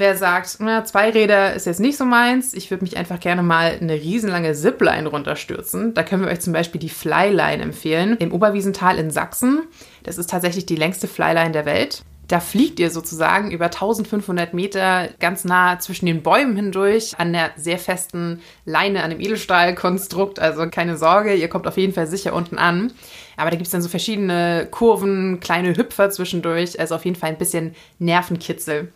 Wer 0.00 0.16
sagt, 0.16 0.58
na, 0.60 0.84
zwei 0.84 1.10
Räder 1.10 1.54
ist 1.54 1.66
jetzt 1.66 1.80
nicht 1.80 1.96
so 1.96 2.04
meins, 2.04 2.54
ich 2.54 2.70
würde 2.70 2.84
mich 2.84 2.96
einfach 2.96 3.18
gerne 3.18 3.42
mal 3.42 3.76
eine 3.80 3.94
riesenlange 3.94 4.52
Zipline 4.52 5.08
runterstürzen. 5.08 5.92
Da 5.92 6.04
können 6.04 6.22
wir 6.22 6.30
euch 6.30 6.38
zum 6.38 6.52
Beispiel 6.52 6.80
die 6.80 6.88
Flyline 6.88 7.60
empfehlen, 7.60 8.16
im 8.20 8.32
Oberwiesental 8.32 8.96
in 8.96 9.10
Sachsen. 9.10 9.62
Das 10.04 10.16
ist 10.16 10.30
tatsächlich 10.30 10.66
die 10.66 10.76
längste 10.76 11.08
Flyline 11.08 11.50
der 11.50 11.64
Welt. 11.64 12.04
Da 12.28 12.38
fliegt 12.38 12.78
ihr 12.78 12.90
sozusagen 12.90 13.50
über 13.50 13.64
1500 13.64 14.54
Meter 14.54 15.08
ganz 15.18 15.44
nah 15.44 15.80
zwischen 15.80 16.06
den 16.06 16.22
Bäumen 16.22 16.54
hindurch 16.54 17.18
an 17.18 17.32
der 17.32 17.50
sehr 17.56 17.78
festen 17.80 18.40
Leine, 18.64 19.02
an 19.02 19.10
dem 19.10 19.20
Edelstahlkonstrukt. 19.20 20.38
Also 20.38 20.68
keine 20.70 20.96
Sorge, 20.96 21.34
ihr 21.34 21.48
kommt 21.48 21.66
auf 21.66 21.76
jeden 21.76 21.92
Fall 21.92 22.06
sicher 22.06 22.34
unten 22.34 22.56
an. 22.56 22.92
Aber 23.36 23.50
da 23.50 23.56
gibt 23.56 23.66
es 23.66 23.72
dann 23.72 23.82
so 23.82 23.88
verschiedene 23.88 24.68
Kurven, 24.70 25.40
kleine 25.40 25.76
Hüpfer 25.76 26.10
zwischendurch. 26.10 26.78
Also 26.78 26.94
auf 26.94 27.04
jeden 27.04 27.16
Fall 27.16 27.30
ein 27.30 27.38
bisschen 27.38 27.74
Nervenkitzel. 27.98 28.92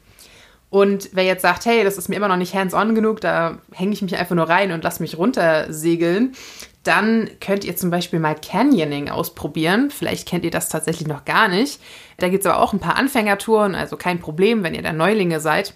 Und 0.73 1.11
wer 1.12 1.25
jetzt 1.25 1.43
sagt, 1.43 1.67
hey, 1.67 1.85
das 1.85 1.99
ist 1.99 2.09
mir 2.09 2.17
immer 2.17 2.29
noch 2.29 2.38
nicht 2.38 2.55
hands-on 2.55 2.95
genug, 2.95 3.21
da 3.21 3.59
hänge 3.73 3.93
ich 3.93 4.00
mich 4.00 4.17
einfach 4.17 4.35
nur 4.35 4.49
rein 4.49 4.73
und 4.73 4.83
lasse 4.83 5.02
mich 5.02 5.19
runtersegeln, 5.19 6.33
dann 6.83 7.29
könnt 7.43 7.67
ihr 7.67 7.76
zum 7.76 7.91
Beispiel 7.91 8.19
mal 8.19 8.35
Canyoning 8.35 9.11
ausprobieren. 9.11 9.91
Vielleicht 9.91 10.26
kennt 10.26 10.47
ihr 10.47 10.50
das 10.50 10.71
tatsächlich 10.71 11.07
noch 11.07 11.26
gar 11.26 11.49
nicht. 11.49 11.79
Da 12.17 12.31
gibt 12.31 12.47
es 12.47 12.50
aber 12.50 12.62
auch 12.62 12.73
ein 12.73 12.81
paar 12.81 12.97
Anfängertouren, 12.97 13.75
also 13.75 13.99
kein 13.99 14.19
Problem, 14.19 14.62
wenn 14.62 14.75
ihr 14.75 14.81
da 14.81 14.95
Neulinge 14.95 15.41
seid. 15.41 15.75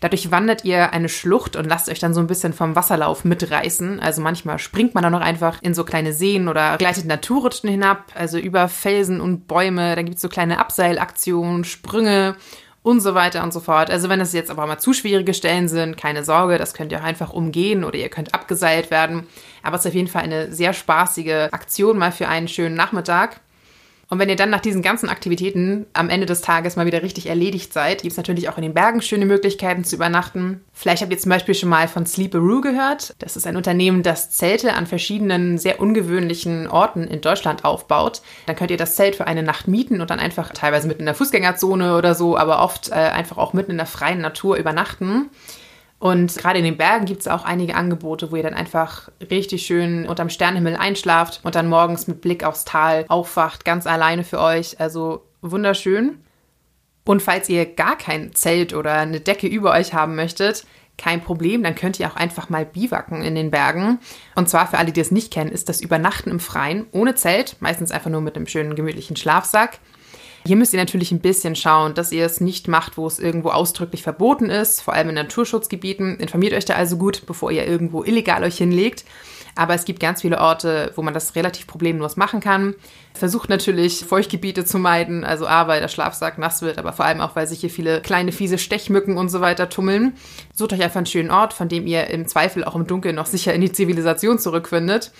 Dadurch 0.00 0.30
wandert 0.30 0.64
ihr 0.64 0.94
eine 0.94 1.10
Schlucht 1.10 1.54
und 1.54 1.66
lasst 1.66 1.90
euch 1.90 1.98
dann 1.98 2.14
so 2.14 2.20
ein 2.20 2.26
bisschen 2.26 2.54
vom 2.54 2.74
Wasserlauf 2.74 3.26
mitreißen. 3.26 4.00
Also 4.00 4.22
manchmal 4.22 4.58
springt 4.58 4.94
man 4.94 5.02
dann 5.02 5.12
noch 5.12 5.20
einfach 5.20 5.60
in 5.60 5.74
so 5.74 5.84
kleine 5.84 6.14
Seen 6.14 6.48
oder 6.48 6.78
gleitet 6.78 7.04
Naturrutschen 7.04 7.68
hinab, 7.68 8.06
also 8.14 8.38
über 8.38 8.68
Felsen 8.68 9.20
und 9.20 9.46
Bäume. 9.46 9.96
Dann 9.96 10.06
gibt 10.06 10.16
es 10.16 10.22
so 10.22 10.30
kleine 10.30 10.58
Abseilaktionen, 10.58 11.64
Sprünge 11.64 12.36
und 12.82 13.00
so 13.00 13.14
weiter 13.14 13.42
und 13.42 13.52
so 13.52 13.60
fort. 13.60 13.90
Also 13.90 14.08
wenn 14.08 14.20
es 14.20 14.32
jetzt 14.32 14.50
aber 14.50 14.66
mal 14.66 14.78
zu 14.78 14.92
schwierige 14.92 15.34
Stellen 15.34 15.68
sind, 15.68 15.96
keine 15.96 16.24
Sorge, 16.24 16.58
das 16.58 16.74
könnt 16.74 16.92
ihr 16.92 17.00
auch 17.00 17.04
einfach 17.04 17.32
umgehen 17.32 17.84
oder 17.84 17.96
ihr 17.96 18.08
könnt 18.08 18.34
abgeseilt 18.34 18.90
werden. 18.90 19.26
Aber 19.62 19.76
es 19.76 19.82
ist 19.82 19.88
auf 19.88 19.94
jeden 19.94 20.08
Fall 20.08 20.22
eine 20.22 20.52
sehr 20.52 20.72
spaßige 20.72 21.48
Aktion 21.52 21.98
mal 21.98 22.12
für 22.12 22.28
einen 22.28 22.48
schönen 22.48 22.74
Nachmittag. 22.74 23.40
Und 24.10 24.18
wenn 24.18 24.28
ihr 24.28 24.36
dann 24.36 24.50
nach 24.50 24.60
diesen 24.60 24.82
ganzen 24.82 25.08
Aktivitäten 25.08 25.86
am 25.92 26.10
Ende 26.10 26.26
des 26.26 26.40
Tages 26.40 26.74
mal 26.74 26.84
wieder 26.84 27.02
richtig 27.02 27.26
erledigt 27.26 27.72
seid, 27.72 28.02
gibt 28.02 28.10
es 28.10 28.16
natürlich 28.16 28.48
auch 28.48 28.56
in 28.56 28.64
den 28.64 28.74
Bergen 28.74 29.02
schöne 29.02 29.24
Möglichkeiten 29.24 29.84
zu 29.84 29.94
übernachten. 29.94 30.62
Vielleicht 30.72 31.02
habt 31.02 31.12
ihr 31.12 31.18
zum 31.18 31.30
Beispiel 31.30 31.54
schon 31.54 31.68
mal 31.68 31.86
von 31.86 32.06
Sleeperoo 32.06 32.60
gehört. 32.60 33.14
Das 33.20 33.36
ist 33.36 33.46
ein 33.46 33.56
Unternehmen, 33.56 34.02
das 34.02 34.30
Zelte 34.32 34.74
an 34.74 34.88
verschiedenen 34.88 35.58
sehr 35.58 35.80
ungewöhnlichen 35.80 36.66
Orten 36.66 37.04
in 37.04 37.20
Deutschland 37.20 37.64
aufbaut. 37.64 38.20
Dann 38.46 38.56
könnt 38.56 38.72
ihr 38.72 38.76
das 38.76 38.96
Zelt 38.96 39.14
für 39.14 39.28
eine 39.28 39.44
Nacht 39.44 39.68
mieten 39.68 40.00
und 40.00 40.10
dann 40.10 40.18
einfach 40.18 40.50
teilweise 40.52 40.88
mitten 40.88 41.02
in 41.02 41.06
der 41.06 41.14
Fußgängerzone 41.14 41.96
oder 41.96 42.16
so, 42.16 42.36
aber 42.36 42.64
oft 42.64 42.88
äh, 42.90 42.94
einfach 42.94 43.38
auch 43.38 43.52
mitten 43.52 43.70
in 43.70 43.76
der 43.76 43.86
freien 43.86 44.20
Natur 44.20 44.56
übernachten. 44.56 45.30
Und 46.00 46.34
gerade 46.34 46.58
in 46.58 46.64
den 46.64 46.78
Bergen 46.78 47.04
gibt 47.04 47.20
es 47.20 47.28
auch 47.28 47.44
einige 47.44 47.74
Angebote, 47.74 48.32
wo 48.32 48.36
ihr 48.36 48.42
dann 48.42 48.54
einfach 48.54 49.10
richtig 49.30 49.66
schön 49.66 50.08
unterm 50.08 50.30
Sternenhimmel 50.30 50.74
einschlaft 50.76 51.40
und 51.42 51.54
dann 51.54 51.68
morgens 51.68 52.08
mit 52.08 52.22
Blick 52.22 52.42
aufs 52.42 52.64
Tal 52.64 53.04
aufwacht, 53.08 53.66
ganz 53.66 53.86
alleine 53.86 54.24
für 54.24 54.40
euch. 54.40 54.80
Also 54.80 55.26
wunderschön. 55.42 56.24
Und 57.04 57.20
falls 57.22 57.50
ihr 57.50 57.66
gar 57.66 57.98
kein 57.98 58.34
Zelt 58.34 58.72
oder 58.72 58.94
eine 58.94 59.20
Decke 59.20 59.46
über 59.46 59.72
euch 59.72 59.92
haben 59.92 60.16
möchtet, 60.16 60.64
kein 60.96 61.22
Problem, 61.22 61.62
dann 61.62 61.74
könnt 61.74 62.00
ihr 62.00 62.08
auch 62.08 62.16
einfach 62.16 62.48
mal 62.48 62.64
biwaken 62.64 63.22
in 63.22 63.34
den 63.34 63.50
Bergen. 63.50 63.98
Und 64.34 64.48
zwar 64.48 64.68
für 64.68 64.78
alle, 64.78 64.92
die 64.92 65.00
es 65.00 65.10
nicht 65.10 65.30
kennen, 65.30 65.50
ist 65.50 65.68
das 65.68 65.82
Übernachten 65.82 66.30
im 66.30 66.40
Freien, 66.40 66.86
ohne 66.92 67.14
Zelt, 67.14 67.56
meistens 67.60 67.90
einfach 67.90 68.10
nur 68.10 68.22
mit 68.22 68.36
einem 68.36 68.46
schönen 68.46 68.74
gemütlichen 68.74 69.16
Schlafsack. 69.16 69.80
Hier 70.46 70.56
müsst 70.56 70.72
ihr 70.72 70.80
natürlich 70.80 71.12
ein 71.12 71.20
bisschen 71.20 71.54
schauen, 71.54 71.94
dass 71.94 72.12
ihr 72.12 72.24
es 72.24 72.40
nicht 72.40 72.66
macht, 72.66 72.96
wo 72.96 73.06
es 73.06 73.18
irgendwo 73.18 73.50
ausdrücklich 73.50 74.02
verboten 74.02 74.48
ist, 74.48 74.80
vor 74.80 74.94
allem 74.94 75.10
in 75.10 75.14
Naturschutzgebieten. 75.14 76.16
Informiert 76.18 76.54
euch 76.54 76.64
da 76.64 76.74
also 76.74 76.96
gut, 76.96 77.22
bevor 77.26 77.50
ihr 77.50 77.66
irgendwo 77.66 78.02
illegal 78.02 78.42
euch 78.42 78.56
hinlegt. 78.56 79.04
Aber 79.54 79.74
es 79.74 79.84
gibt 79.84 80.00
ganz 80.00 80.22
viele 80.22 80.40
Orte, 80.40 80.92
wo 80.96 81.02
man 81.02 81.12
das 81.12 81.34
relativ 81.34 81.66
problemlos 81.66 82.16
machen 82.16 82.40
kann. 82.40 82.74
Versucht 83.14 83.50
natürlich, 83.50 84.04
Feuchtgebiete 84.04 84.64
zu 84.64 84.78
meiden, 84.78 85.24
also 85.24 85.46
A, 85.46 85.68
weil 85.68 85.80
der 85.80 85.88
Schlafsack 85.88 86.38
nass 86.38 86.62
wird, 86.62 86.78
aber 86.78 86.92
vor 86.92 87.04
allem 87.04 87.20
auch, 87.20 87.36
weil 87.36 87.46
sich 87.46 87.60
hier 87.60 87.70
viele 87.70 88.00
kleine, 88.00 88.32
fiese 88.32 88.58
Stechmücken 88.58 89.18
und 89.18 89.28
so 89.28 89.40
weiter 89.40 89.68
tummeln. 89.68 90.14
Sucht 90.54 90.72
euch 90.72 90.82
einfach 90.82 90.96
einen 90.96 91.06
schönen 91.06 91.30
Ort, 91.30 91.52
von 91.52 91.68
dem 91.68 91.86
ihr 91.86 92.06
im 92.06 92.26
Zweifel 92.26 92.64
auch 92.64 92.76
im 92.76 92.86
Dunkeln 92.86 93.16
noch 93.16 93.26
sicher 93.26 93.52
in 93.52 93.60
die 93.60 93.72
Zivilisation 93.72 94.38
zurückfindet. 94.38 95.12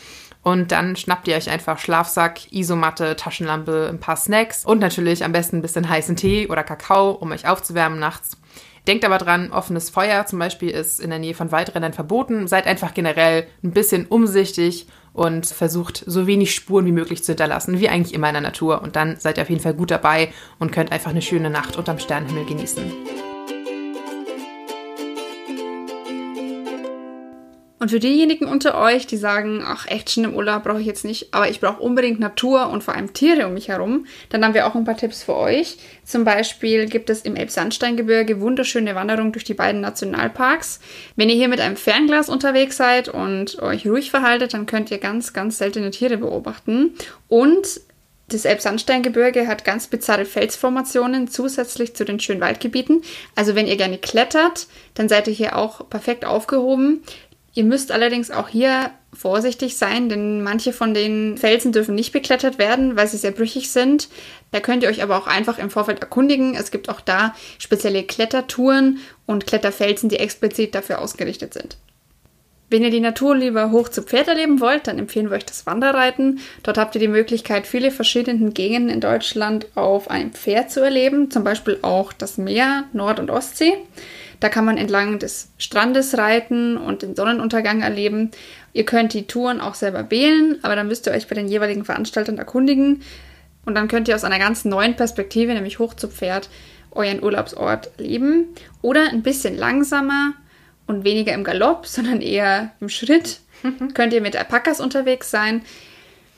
Und 0.43 0.73
dann 0.73 0.97
schnappt 0.97 1.29
ihr 1.29 1.37
euch 1.37 1.51
einfach 1.51 1.79
Schlafsack, 1.79 2.51
Isomatte, 2.51 3.17
Taschenlampe, 3.17 3.89
ein 3.91 4.01
paar 4.01 4.17
Snacks 4.17 4.65
und 4.65 4.79
natürlich 4.79 5.25
am 5.25 5.33
besten 5.33 5.57
ein 5.57 5.63
bisschen 5.63 5.89
heißen 5.89 6.17
Tee 6.17 6.49
oder 6.49 6.65
Kakao, 6.65 7.11
um 7.11 7.31
euch 7.33 7.47
aufzuwärmen 7.47 7.99
nachts. 7.99 8.39
Denkt 8.87 9.05
aber 9.05 9.19
dran, 9.19 9.53
offenes 9.53 9.91
Feuer 9.91 10.25
zum 10.25 10.39
Beispiel 10.39 10.71
ist 10.71 11.01
in 11.01 11.11
der 11.11 11.19
Nähe 11.19 11.35
von 11.35 11.53
Waldrändern 11.53 11.93
verboten. 11.93 12.49
Seid 12.49 12.67
einfach 12.67 12.95
generell 12.95 13.47
ein 13.63 13.73
bisschen 13.73 14.07
umsichtig 14.07 14.87
und 15.13 15.47
versucht 15.47 16.03
so 16.07 16.27
wenig 16.27 16.55
Spuren 16.55 16.87
wie 16.87 16.93
möglich 16.93 17.23
zu 17.23 17.33
hinterlassen, 17.33 17.79
wie 17.79 17.89
eigentlich 17.89 18.15
immer 18.15 18.29
in 18.29 18.35
der 18.35 18.43
Natur. 18.43 18.81
Und 18.81 18.97
dann 18.97 19.19
seid 19.19 19.37
ihr 19.37 19.43
auf 19.43 19.51
jeden 19.51 19.63
Fall 19.63 19.75
gut 19.75 19.91
dabei 19.91 20.33
und 20.59 20.73
könnt 20.73 20.93
einfach 20.93 21.11
eine 21.11 21.23
schöne 21.23 21.51
Nacht 21.51 21.77
unterm 21.77 21.99
Sternenhimmel 21.99 22.47
genießen. 22.47 23.30
Und 27.81 27.91
für 27.91 27.99
diejenigen 27.99 28.45
unter 28.45 28.79
euch, 28.79 29.07
die 29.07 29.17
sagen, 29.17 29.63
ach, 29.65 29.87
Action 29.89 30.25
im 30.25 30.35
Urlaub 30.35 30.65
brauche 30.65 30.81
ich 30.81 30.87
jetzt 30.87 31.07
nicht, 31.07 31.33
aber 31.33 31.49
ich 31.49 31.61
brauche 31.61 31.81
unbedingt 31.81 32.21
Natur 32.21 32.69
und 32.69 32.85
vor 32.85 32.95
allem 32.95 33.15
Tiere 33.15 33.47
um 33.47 33.55
mich 33.55 33.69
herum, 33.69 34.05
dann 34.29 34.45
haben 34.45 34.53
wir 34.53 34.67
auch 34.67 34.75
ein 34.75 34.85
paar 34.85 34.99
Tipps 34.99 35.23
für 35.23 35.35
euch. 35.35 35.79
Zum 36.05 36.25
Beispiel 36.25 36.85
gibt 36.87 37.09
es 37.09 37.23
im 37.23 37.37
Elbsandsteingebirge 37.37 38.43
wunderschöne 38.43 38.95
Wanderungen 38.95 39.33
durch 39.33 39.45
die 39.45 39.55
beiden 39.55 39.81
Nationalparks. 39.81 40.81
Wenn 41.17 41.31
ihr 41.31 41.37
hier 41.37 41.49
mit 41.49 41.61
einem 41.61 41.77
Fernglas 41.77 42.29
unterwegs 42.29 42.77
seid 42.77 43.09
und 43.09 43.63
euch 43.63 43.87
ruhig 43.87 44.11
verhaltet, 44.11 44.53
dann 44.53 44.67
könnt 44.67 44.91
ihr 44.91 44.99
ganz, 44.99 45.33
ganz 45.33 45.57
seltene 45.57 45.91
Tiere 45.91 46.19
beobachten. 46.19 46.93
Und 47.29 47.81
das 48.29 48.45
Elbsandsteingebirge 48.45 49.49
hat 49.49 49.65
ganz 49.65 49.87
bizarre 49.87 50.27
Felsformationen 50.27 51.29
zusätzlich 51.29 51.97
zu 51.97 52.05
den 52.05 52.21
schönen 52.21 52.43
Waldgebieten. 52.43 53.01
Also 53.35 53.55
wenn 53.55 53.67
ihr 53.67 53.77
gerne 53.77 53.97
klettert, 53.97 54.67
dann 54.95 55.09
seid 55.09 55.27
ihr 55.29 55.35
hier 55.35 55.57
auch 55.57 55.89
perfekt 55.89 56.27
aufgehoben. 56.27 57.03
Ihr 57.61 57.67
müsst 57.67 57.93
allerdings 57.93 58.31
auch 58.31 58.49
hier 58.49 58.91
vorsichtig 59.13 59.77
sein, 59.77 60.09
denn 60.09 60.43
manche 60.43 60.73
von 60.73 60.95
den 60.95 61.37
Felsen 61.37 61.73
dürfen 61.73 61.95
nicht 61.95 62.11
beklettert 62.11 62.57
werden, 62.57 62.97
weil 62.97 63.07
sie 63.07 63.19
sehr 63.19 63.33
brüchig 63.33 63.71
sind. 63.71 64.09
Da 64.51 64.61
könnt 64.61 64.83
ihr 64.83 64.89
euch 64.89 65.03
aber 65.03 65.19
auch 65.19 65.27
einfach 65.27 65.59
im 65.59 65.69
Vorfeld 65.69 66.01
erkundigen. 66.01 66.55
Es 66.55 66.71
gibt 66.71 66.89
auch 66.89 67.03
da 67.03 67.35
spezielle 67.59 68.03
Klettertouren 68.03 69.01
und 69.27 69.47
Kletterfelsen, 69.47 70.09
die 70.09 70.19
explizit 70.19 70.75
dafür 70.75 71.03
ausgerichtet 71.03 71.53
sind. 71.53 71.77
Wenn 72.71 72.83
ihr 72.83 72.91
die 72.91 73.01
Natur 73.01 73.37
lieber 73.37 73.71
hoch 73.71 73.91
zu 73.91 74.05
Pferd 74.05 74.29
erleben 74.29 74.59
wollt, 74.61 74.87
dann 74.87 74.99
empfehlen 74.99 75.29
wir 75.29 75.37
euch 75.37 75.45
das 75.45 75.67
Wanderreiten. 75.67 76.41
Dort 76.63 76.79
habt 76.79 76.95
ihr 76.95 77.01
die 77.03 77.09
Möglichkeit, 77.09 77.67
viele 77.67 77.91
verschiedene 77.91 78.53
Gegenden 78.53 78.89
in 78.89 79.03
Deutschland 79.03 79.67
auf 79.75 80.09
einem 80.09 80.33
Pferd 80.33 80.71
zu 80.71 80.81
erleben, 80.81 81.31
zum 81.31 81.45
Beispiel 81.45 81.79
auch 81.83 82.15
das 82.15 82.39
Meer, 82.39 82.85
Nord- 82.95 83.21
und 83.21 83.31
Ostsee. 83.31 83.75
Da 84.41 84.49
kann 84.49 84.65
man 84.65 84.79
entlang 84.79 85.19
des 85.19 85.51
Strandes 85.59 86.17
reiten 86.17 86.79
und 86.79 87.03
den 87.03 87.15
Sonnenuntergang 87.15 87.83
erleben. 87.83 88.31
Ihr 88.73 88.85
könnt 88.85 89.13
die 89.13 89.27
Touren 89.27 89.61
auch 89.61 89.75
selber 89.75 90.11
wählen, 90.11 90.59
aber 90.63 90.77
dann 90.77 90.89
müsst 90.89 91.07
ihr 91.07 91.13
euch 91.13 91.29
bei 91.29 91.35
den 91.35 91.49
jeweiligen 91.49 91.85
Veranstaltern 91.85 92.39
erkundigen. 92.39 93.03
Und 93.67 93.75
dann 93.75 93.89
könnt 93.89 94.09
ihr 94.09 94.15
aus 94.15 94.25
einer 94.25 94.39
ganz 94.39 94.65
neuen 94.65 94.97
Perspektive, 94.97 95.53
nämlich 95.53 95.79
hoch 95.79 95.93
zu 95.93 96.09
Pferd, 96.09 96.49
euren 96.91 97.23
Urlaubsort 97.23 97.91
leben. 97.99 98.47
Oder 98.81 99.11
ein 99.11 99.23
bisschen 99.23 99.57
langsamer 99.57 100.33
und 100.87 101.05
weniger 101.05 101.35
im 101.35 101.45
Galopp, 101.45 101.87
sondern 101.87 102.23
eher 102.23 102.73
im 102.81 102.89
Schritt. 102.89 103.41
könnt 103.95 104.13
ihr 104.13 104.23
mit 104.23 104.37
Alpakas 104.37 104.81
unterwegs 104.81 105.31
sein. 105.31 105.63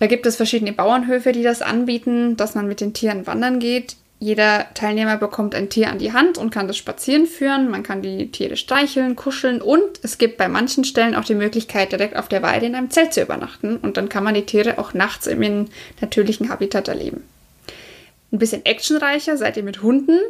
Da 0.01 0.09
gibt 0.09 0.27
es 0.27 0.35
verschiedene 0.35 0.73
Bauernhöfe, 0.73 1.31
die 1.31 1.45
das 1.45 1.63
anbieten, 1.63 2.37
dass 2.37 2.57
man 2.57 2.67
mit 2.67 2.81
den 2.81 2.93
Tieren 2.93 3.27
wandern 3.29 3.61
geht. 3.61 3.95
Jeder 4.23 4.73
Teilnehmer 4.75 5.17
bekommt 5.17 5.53
ein 5.53 5.69
Tier 5.69 5.91
an 5.91 5.99
die 5.99 6.13
Hand 6.13 6.39
und 6.39 6.51
kann 6.51 6.69
das 6.69 6.77
spazieren 6.77 7.27
führen. 7.27 7.69
Man 7.69 7.83
kann 7.83 8.03
die 8.03 8.31
Tiere 8.31 8.57
streicheln, 8.57 9.17
kuscheln 9.17 9.61
und 9.61 9.99
es 10.03 10.17
gibt 10.17 10.37
bei 10.37 10.47
manchen 10.47 10.85
Stellen 10.85 11.17
auch 11.17 11.25
die 11.25 11.35
Möglichkeit, 11.35 11.91
direkt 11.91 12.15
auf 12.15 12.29
der 12.29 12.41
Weide 12.41 12.67
in 12.67 12.77
einem 12.77 12.89
Zelt 12.89 13.13
zu 13.13 13.21
übernachten. 13.21 13.79
Und 13.79 13.97
dann 13.97 14.09
kann 14.09 14.23
man 14.23 14.35
die 14.35 14.47
Tiere 14.47 14.79
auch 14.79 14.95
nachts 14.95 15.27
im 15.27 15.67
natürlichen 16.01 16.51
Habitat 16.51 16.87
erleben. 16.87 17.25
Ein 18.31 18.39
bisschen 18.39 18.65
actionreicher 18.65 19.37
seid 19.37 19.57
ihr 19.57 19.65
mit 19.65 19.83
Hunden, 19.83 20.21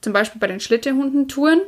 zum 0.00 0.12
Beispiel 0.12 0.40
bei 0.40 0.48
den 0.48 0.58
Schlittenhundentouren. 0.58 1.60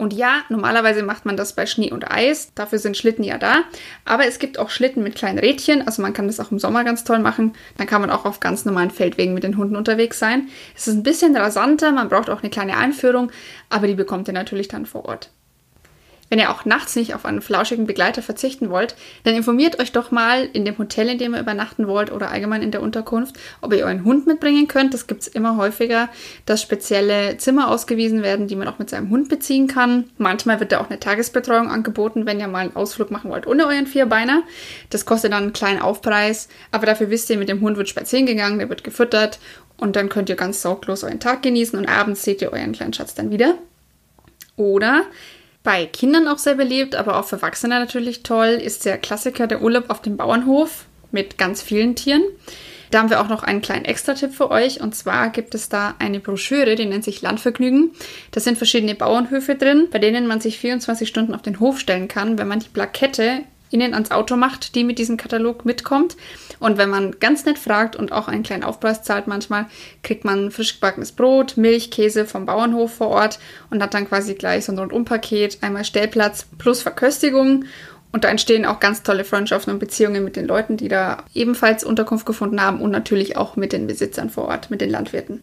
Und 0.00 0.14
ja, 0.14 0.40
normalerweise 0.48 1.02
macht 1.02 1.26
man 1.26 1.36
das 1.36 1.52
bei 1.52 1.66
Schnee 1.66 1.92
und 1.92 2.10
Eis. 2.10 2.52
Dafür 2.54 2.78
sind 2.78 2.96
Schlitten 2.96 3.22
ja 3.22 3.36
da. 3.36 3.64
Aber 4.06 4.26
es 4.26 4.38
gibt 4.38 4.58
auch 4.58 4.70
Schlitten 4.70 5.02
mit 5.02 5.14
kleinen 5.14 5.38
Rädchen. 5.38 5.86
Also 5.86 6.00
man 6.00 6.14
kann 6.14 6.26
das 6.26 6.40
auch 6.40 6.50
im 6.50 6.58
Sommer 6.58 6.84
ganz 6.84 7.04
toll 7.04 7.18
machen. 7.18 7.52
Dann 7.76 7.86
kann 7.86 8.00
man 8.00 8.08
auch 8.08 8.24
auf 8.24 8.40
ganz 8.40 8.64
normalen 8.64 8.90
Feldwegen 8.90 9.34
mit 9.34 9.44
den 9.44 9.58
Hunden 9.58 9.76
unterwegs 9.76 10.18
sein. 10.18 10.48
Es 10.74 10.88
ist 10.88 10.94
ein 10.94 11.02
bisschen 11.02 11.36
rasanter. 11.36 11.92
Man 11.92 12.08
braucht 12.08 12.30
auch 12.30 12.40
eine 12.40 12.48
kleine 12.48 12.78
Einführung. 12.78 13.30
Aber 13.68 13.86
die 13.86 13.94
bekommt 13.94 14.26
ihr 14.26 14.32
natürlich 14.32 14.68
dann 14.68 14.86
vor 14.86 15.04
Ort. 15.04 15.30
Wenn 16.30 16.38
ihr 16.38 16.50
auch 16.50 16.64
nachts 16.64 16.94
nicht 16.94 17.14
auf 17.14 17.24
einen 17.24 17.42
flauschigen 17.42 17.86
Begleiter 17.86 18.22
verzichten 18.22 18.70
wollt, 18.70 18.94
dann 19.24 19.34
informiert 19.34 19.80
euch 19.80 19.90
doch 19.90 20.12
mal 20.12 20.48
in 20.52 20.64
dem 20.64 20.78
Hotel, 20.78 21.08
in 21.08 21.18
dem 21.18 21.34
ihr 21.34 21.40
übernachten 21.40 21.88
wollt 21.88 22.12
oder 22.12 22.30
allgemein 22.30 22.62
in 22.62 22.70
der 22.70 22.82
Unterkunft, 22.82 23.34
ob 23.60 23.72
ihr 23.72 23.84
euren 23.84 24.04
Hund 24.04 24.28
mitbringen 24.28 24.68
könnt. 24.68 24.94
Das 24.94 25.08
gibt 25.08 25.22
es 25.22 25.28
immer 25.28 25.56
häufiger, 25.56 26.08
dass 26.46 26.62
spezielle 26.62 27.36
Zimmer 27.38 27.68
ausgewiesen 27.68 28.22
werden, 28.22 28.46
die 28.46 28.54
man 28.54 28.68
auch 28.68 28.78
mit 28.78 28.88
seinem 28.88 29.10
Hund 29.10 29.28
beziehen 29.28 29.66
kann. 29.66 30.04
Manchmal 30.18 30.60
wird 30.60 30.70
da 30.70 30.80
auch 30.80 30.88
eine 30.88 31.00
Tagesbetreuung 31.00 31.68
angeboten, 31.68 32.26
wenn 32.26 32.38
ihr 32.38 32.46
mal 32.46 32.60
einen 32.60 32.76
Ausflug 32.76 33.10
machen 33.10 33.30
wollt 33.30 33.48
ohne 33.48 33.66
euren 33.66 33.88
Vierbeiner. 33.88 34.44
Das 34.90 35.04
kostet 35.04 35.32
dann 35.32 35.42
einen 35.42 35.52
kleinen 35.52 35.82
Aufpreis, 35.82 36.48
aber 36.70 36.86
dafür 36.86 37.10
wisst 37.10 37.28
ihr, 37.30 37.38
mit 37.38 37.48
dem 37.48 37.60
Hund 37.60 37.76
wird 37.76 37.88
spazieren 37.88 38.26
gegangen, 38.26 38.60
der 38.60 38.68
wird 38.68 38.84
gefüttert 38.84 39.40
und 39.78 39.96
dann 39.96 40.08
könnt 40.08 40.28
ihr 40.28 40.36
ganz 40.36 40.62
sorglos 40.62 41.02
euren 41.02 41.18
Tag 41.18 41.42
genießen 41.42 41.76
und 41.76 41.88
abends 41.88 42.22
seht 42.22 42.40
ihr 42.40 42.52
euren 42.52 42.72
kleinen 42.72 42.92
Schatz 42.92 43.14
dann 43.14 43.32
wieder. 43.32 43.56
Oder 44.56 45.06
bei 45.62 45.86
Kindern 45.86 46.28
auch 46.28 46.38
sehr 46.38 46.54
beliebt, 46.54 46.94
aber 46.94 47.18
auch 47.18 47.26
für 47.26 47.36
Erwachsene 47.36 47.78
natürlich 47.78 48.22
toll, 48.22 48.48
ist 48.48 48.84
der 48.84 48.98
Klassiker 48.98 49.46
der 49.46 49.62
Urlaub 49.62 49.90
auf 49.90 50.00
dem 50.00 50.16
Bauernhof 50.16 50.86
mit 51.12 51.38
ganz 51.38 51.60
vielen 51.62 51.96
Tieren. 51.96 52.22
Da 52.90 52.98
haben 52.98 53.10
wir 53.10 53.20
auch 53.20 53.28
noch 53.28 53.44
einen 53.44 53.60
kleinen 53.60 53.84
Extra-Tipp 53.84 54.34
für 54.34 54.50
euch. 54.50 54.80
Und 54.80 54.94
zwar 54.94 55.30
gibt 55.30 55.54
es 55.54 55.68
da 55.68 55.94
eine 55.98 56.18
Broschüre, 56.18 56.74
die 56.74 56.86
nennt 56.86 57.04
sich 57.04 57.22
Landvergnügen. 57.22 57.92
Da 58.32 58.40
sind 58.40 58.58
verschiedene 58.58 58.94
Bauernhöfe 58.94 59.54
drin, 59.54 59.88
bei 59.90 59.98
denen 59.98 60.26
man 60.26 60.40
sich 60.40 60.58
24 60.58 61.08
Stunden 61.08 61.34
auf 61.34 61.42
den 61.42 61.60
Hof 61.60 61.78
stellen 61.78 62.08
kann, 62.08 62.38
wenn 62.38 62.48
man 62.48 62.58
die 62.58 62.68
Plakette 62.68 63.42
innen 63.70 63.94
ans 63.94 64.10
Auto 64.10 64.36
macht, 64.36 64.74
die 64.74 64.84
mit 64.84 64.98
diesem 64.98 65.16
Katalog 65.16 65.64
mitkommt. 65.64 66.16
Und 66.58 66.76
wenn 66.76 66.90
man 66.90 67.18
ganz 67.20 67.44
nett 67.44 67.58
fragt 67.58 67.96
und 67.96 68.12
auch 68.12 68.28
einen 68.28 68.42
kleinen 68.42 68.64
Aufpreis 68.64 69.02
zahlt 69.02 69.26
manchmal, 69.26 69.66
kriegt 70.02 70.24
man 70.24 70.50
frisch 70.50 70.74
gebackenes 70.74 71.12
Brot, 71.12 71.56
Milch, 71.56 71.90
Käse 71.90 72.26
vom 72.26 72.46
Bauernhof 72.46 72.94
vor 72.94 73.08
Ort 73.08 73.38
und 73.70 73.82
hat 73.82 73.94
dann 73.94 74.08
quasi 74.08 74.34
gleich 74.34 74.64
so 74.64 74.72
ein 74.72 74.78
Rundumpaket, 74.78 75.58
einmal 75.62 75.84
Stellplatz 75.84 76.46
plus 76.58 76.82
Verköstigung. 76.82 77.64
Und 78.12 78.24
da 78.24 78.28
entstehen 78.28 78.66
auch 78.66 78.80
ganz 78.80 79.04
tolle 79.04 79.24
Freundschaften 79.24 79.72
und 79.72 79.78
Beziehungen 79.78 80.24
mit 80.24 80.34
den 80.34 80.46
Leuten, 80.46 80.76
die 80.76 80.88
da 80.88 81.24
ebenfalls 81.32 81.84
Unterkunft 81.84 82.26
gefunden 82.26 82.60
haben 82.60 82.80
und 82.80 82.90
natürlich 82.90 83.36
auch 83.36 83.54
mit 83.54 83.72
den 83.72 83.86
Besitzern 83.86 84.30
vor 84.30 84.46
Ort, 84.48 84.70
mit 84.70 84.80
den 84.80 84.90
Landwirten. 84.90 85.42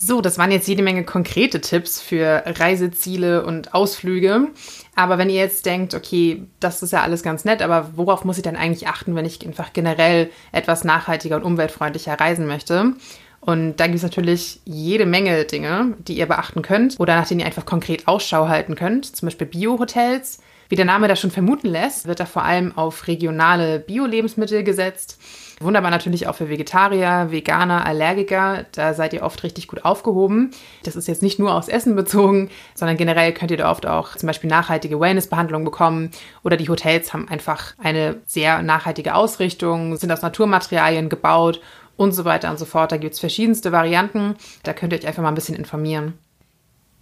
So, 0.00 0.20
das 0.20 0.38
waren 0.38 0.52
jetzt 0.52 0.68
jede 0.68 0.84
Menge 0.84 1.02
konkrete 1.02 1.60
Tipps 1.60 2.00
für 2.00 2.44
Reiseziele 2.46 3.44
und 3.44 3.74
Ausflüge. 3.74 4.48
Aber 4.94 5.18
wenn 5.18 5.28
ihr 5.28 5.40
jetzt 5.40 5.66
denkt, 5.66 5.92
okay, 5.92 6.44
das 6.60 6.84
ist 6.84 6.92
ja 6.92 7.02
alles 7.02 7.24
ganz 7.24 7.44
nett, 7.44 7.62
aber 7.62 7.90
worauf 7.96 8.24
muss 8.24 8.36
ich 8.36 8.44
denn 8.44 8.54
eigentlich 8.56 8.86
achten, 8.86 9.16
wenn 9.16 9.24
ich 9.24 9.44
einfach 9.44 9.72
generell 9.72 10.30
etwas 10.52 10.84
nachhaltiger 10.84 11.36
und 11.36 11.42
umweltfreundlicher 11.42 12.14
reisen 12.14 12.46
möchte? 12.46 12.92
Und 13.40 13.76
da 13.76 13.86
gibt 13.86 13.96
es 13.96 14.02
natürlich 14.02 14.60
jede 14.64 15.04
Menge 15.04 15.44
Dinge, 15.44 15.96
die 15.98 16.16
ihr 16.16 16.26
beachten 16.26 16.62
könnt 16.62 16.98
oder 17.00 17.16
nach 17.16 17.26
denen 17.26 17.40
ihr 17.40 17.46
einfach 17.46 17.66
konkret 17.66 18.06
Ausschau 18.06 18.48
halten 18.48 18.76
könnt. 18.76 19.16
Zum 19.16 19.26
Beispiel 19.26 19.46
Bio-Hotels. 19.46 20.38
Wie 20.68 20.76
der 20.76 20.84
Name 20.84 21.08
da 21.08 21.16
schon 21.16 21.30
vermuten 21.30 21.68
lässt, 21.68 22.06
wird 22.06 22.20
da 22.20 22.26
vor 22.26 22.44
allem 22.44 22.76
auf 22.76 23.06
regionale 23.06 23.80
Bio-Lebensmittel 23.80 24.62
gesetzt. 24.62 25.18
Wunderbar 25.60 25.90
natürlich 25.90 26.28
auch 26.28 26.36
für 26.36 26.48
Vegetarier, 26.48 27.28
Veganer, 27.30 27.84
Allergiker. 27.84 28.66
Da 28.72 28.94
seid 28.94 29.12
ihr 29.12 29.24
oft 29.24 29.42
richtig 29.42 29.66
gut 29.66 29.84
aufgehoben. 29.84 30.52
Das 30.84 30.94
ist 30.94 31.08
jetzt 31.08 31.22
nicht 31.22 31.40
nur 31.40 31.52
aufs 31.54 31.68
Essen 31.68 31.96
bezogen, 31.96 32.50
sondern 32.74 32.96
generell 32.96 33.32
könnt 33.32 33.50
ihr 33.50 33.56
da 33.56 33.70
oft 33.70 33.84
auch 33.84 34.14
zum 34.14 34.28
Beispiel 34.28 34.48
nachhaltige 34.48 35.00
Wellnessbehandlung 35.00 35.64
bekommen. 35.64 36.10
Oder 36.44 36.56
die 36.56 36.68
Hotels 36.68 37.12
haben 37.12 37.28
einfach 37.28 37.74
eine 37.78 38.16
sehr 38.26 38.62
nachhaltige 38.62 39.14
Ausrichtung, 39.14 39.96
sind 39.96 40.12
aus 40.12 40.22
Naturmaterialien 40.22 41.08
gebaut 41.08 41.60
und 41.96 42.12
so 42.12 42.24
weiter 42.24 42.50
und 42.50 42.58
so 42.58 42.64
fort. 42.64 42.92
Da 42.92 42.96
gibt 42.96 43.14
es 43.14 43.20
verschiedenste 43.20 43.72
Varianten. 43.72 44.36
Da 44.62 44.72
könnt 44.72 44.92
ihr 44.92 44.98
euch 45.00 45.06
einfach 45.08 45.22
mal 45.22 45.30
ein 45.30 45.34
bisschen 45.34 45.56
informieren. 45.56 46.14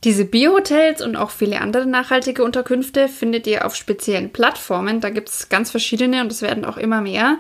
Diese 0.05 0.25
Biohotels 0.25 1.03
und 1.03 1.17
auch 1.17 1.31
viele 1.31 1.61
andere 1.61 1.87
nachhaltige 1.87 2.45
Unterkünfte 2.45 3.09
findet 3.09 3.47
ihr 3.47 3.67
auf 3.67 3.75
speziellen 3.75 4.31
Plattformen. 4.31 5.01
Da 5.01 5.11
gibt 5.11 5.29
es 5.29 5.49
ganz 5.49 5.71
verschiedene 5.71 6.21
und 6.23 6.31
es 6.31 6.43
werden 6.43 6.65
auch 6.65 6.77
immer 6.77 7.01
mehr. 7.01 7.39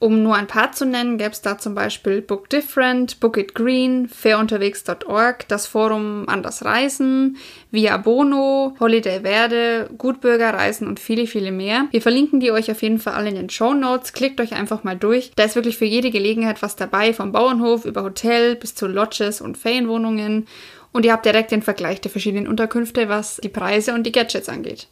Um 0.00 0.22
nur 0.22 0.36
ein 0.36 0.46
paar 0.46 0.70
zu 0.70 0.86
nennen, 0.86 1.18
gäbe 1.18 1.32
es 1.32 1.42
da 1.42 1.58
zum 1.58 1.74
Beispiel 1.74 2.22
Book 2.22 2.48
Different, 2.48 3.18
Book 3.18 3.36
It 3.36 3.54
Green, 3.54 4.08
fairunterwegs.org, 4.08 5.48
das 5.48 5.66
Forum 5.66 6.24
Anders 6.28 6.64
Reisen, 6.64 7.36
Via 7.72 7.96
Bono, 7.96 8.76
Holiday 8.78 9.22
Verde, 9.22 9.90
Gutbürger 9.98 10.54
Reisen 10.54 10.86
und 10.86 11.00
viele, 11.00 11.26
viele 11.26 11.50
mehr. 11.50 11.88
Wir 11.90 12.00
verlinken 12.00 12.38
die 12.38 12.52
euch 12.52 12.70
auf 12.70 12.80
jeden 12.80 13.00
Fall 13.00 13.14
alle 13.14 13.30
in 13.30 13.34
den 13.34 13.50
Show 13.50 13.74
Notes. 13.74 14.12
Klickt 14.12 14.40
euch 14.40 14.52
einfach 14.52 14.84
mal 14.84 14.96
durch. 14.96 15.32
Da 15.34 15.42
ist 15.42 15.56
wirklich 15.56 15.78
für 15.78 15.84
jede 15.84 16.12
Gelegenheit 16.12 16.62
was 16.62 16.76
dabei, 16.76 17.12
vom 17.12 17.32
Bauernhof 17.32 17.84
über 17.84 18.04
Hotel 18.04 18.54
bis 18.54 18.76
zu 18.76 18.86
Lodges 18.86 19.40
und 19.40 19.58
Ferienwohnungen. 19.58 20.46
Und 20.92 21.04
ihr 21.06 21.12
habt 21.12 21.26
direkt 21.26 21.50
den 21.50 21.62
Vergleich 21.62 22.00
der 22.00 22.12
verschiedenen 22.12 22.46
Unterkünfte, 22.46 23.08
was 23.08 23.38
die 23.42 23.48
Preise 23.48 23.94
und 23.94 24.04
die 24.04 24.12
Gadgets 24.12 24.48
angeht. 24.48 24.86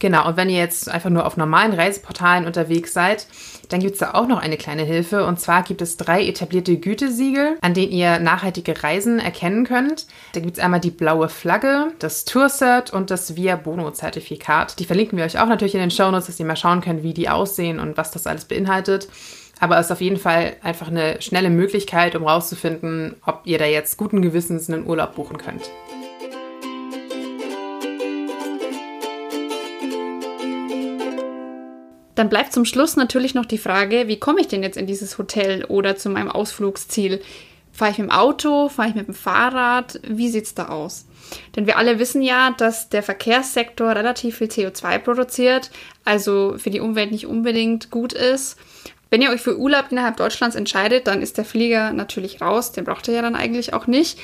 Genau, 0.00 0.26
und 0.26 0.38
wenn 0.38 0.48
ihr 0.48 0.58
jetzt 0.58 0.88
einfach 0.88 1.10
nur 1.10 1.26
auf 1.26 1.36
normalen 1.36 1.74
Reiseportalen 1.74 2.46
unterwegs 2.46 2.94
seid, 2.94 3.26
dann 3.68 3.80
gibt 3.80 3.92
es 3.92 3.98
da 4.00 4.14
auch 4.14 4.26
noch 4.26 4.40
eine 4.40 4.56
kleine 4.56 4.82
Hilfe. 4.82 5.26
Und 5.26 5.38
zwar 5.38 5.62
gibt 5.62 5.82
es 5.82 5.98
drei 5.98 6.26
etablierte 6.26 6.78
Gütesiegel, 6.78 7.58
an 7.60 7.74
denen 7.74 7.92
ihr 7.92 8.18
nachhaltige 8.18 8.82
Reisen 8.82 9.18
erkennen 9.18 9.66
könnt. 9.66 10.06
Da 10.32 10.40
gibt 10.40 10.56
es 10.56 10.64
einmal 10.64 10.80
die 10.80 10.90
blaue 10.90 11.28
Flagge, 11.28 11.92
das 11.98 12.24
Tourcert 12.24 12.94
und 12.94 13.10
das 13.10 13.36
Via 13.36 13.56
Bono-Zertifikat. 13.56 14.78
Die 14.78 14.86
verlinken 14.86 15.18
wir 15.18 15.26
euch 15.26 15.38
auch 15.38 15.48
natürlich 15.48 15.74
in 15.74 15.80
den 15.80 15.90
Shownotes, 15.90 16.26
dass 16.26 16.40
ihr 16.40 16.46
mal 16.46 16.56
schauen 16.56 16.80
könnt, 16.80 17.02
wie 17.02 17.12
die 17.12 17.28
aussehen 17.28 17.78
und 17.78 17.98
was 17.98 18.10
das 18.10 18.26
alles 18.26 18.46
beinhaltet. 18.46 19.06
Aber 19.60 19.78
es 19.78 19.86
ist 19.86 19.92
auf 19.92 20.00
jeden 20.00 20.16
Fall 20.16 20.54
einfach 20.62 20.88
eine 20.88 21.20
schnelle 21.20 21.50
Möglichkeit, 21.50 22.16
um 22.16 22.26
rauszufinden, 22.26 23.16
ob 23.26 23.42
ihr 23.44 23.58
da 23.58 23.66
jetzt 23.66 23.98
guten 23.98 24.22
Gewissens 24.22 24.70
einen 24.70 24.86
Urlaub 24.86 25.14
buchen 25.14 25.36
könnt. 25.36 25.68
Dann 32.20 32.28
bleibt 32.28 32.52
zum 32.52 32.66
Schluss 32.66 32.96
natürlich 32.96 33.32
noch 33.32 33.46
die 33.46 33.56
Frage, 33.56 34.06
wie 34.06 34.18
komme 34.18 34.42
ich 34.42 34.46
denn 34.46 34.62
jetzt 34.62 34.76
in 34.76 34.86
dieses 34.86 35.16
Hotel 35.16 35.64
oder 35.64 35.96
zu 35.96 36.10
meinem 36.10 36.30
Ausflugsziel? 36.30 37.22
Fahre 37.72 37.92
ich 37.92 37.96
mit 37.98 38.08
dem 38.08 38.14
Auto? 38.14 38.68
Fahre 38.68 38.90
ich 38.90 38.94
mit 38.94 39.06
dem 39.06 39.14
Fahrrad? 39.14 39.98
Wie 40.06 40.28
sieht 40.28 40.44
es 40.44 40.52
da 40.52 40.68
aus? 40.68 41.06
Denn 41.56 41.66
wir 41.66 41.78
alle 41.78 41.98
wissen 41.98 42.20
ja, 42.20 42.50
dass 42.50 42.90
der 42.90 43.02
Verkehrssektor 43.02 43.96
relativ 43.96 44.36
viel 44.36 44.48
CO2 44.48 44.98
produziert, 44.98 45.70
also 46.04 46.56
für 46.58 46.68
die 46.68 46.80
Umwelt 46.80 47.10
nicht 47.10 47.26
unbedingt 47.26 47.90
gut 47.90 48.12
ist. 48.12 48.58
Wenn 49.10 49.22
ihr 49.22 49.30
euch 49.30 49.40
für 49.40 49.58
Urlaub 49.58 49.86
innerhalb 49.90 50.16
Deutschlands 50.16 50.54
entscheidet, 50.54 51.08
dann 51.08 51.20
ist 51.20 51.36
der 51.36 51.44
Flieger 51.44 51.92
natürlich 51.92 52.40
raus. 52.40 52.70
Den 52.70 52.84
braucht 52.84 53.08
ihr 53.08 53.14
ja 53.14 53.22
dann 53.22 53.34
eigentlich 53.34 53.74
auch 53.74 53.88
nicht. 53.88 54.18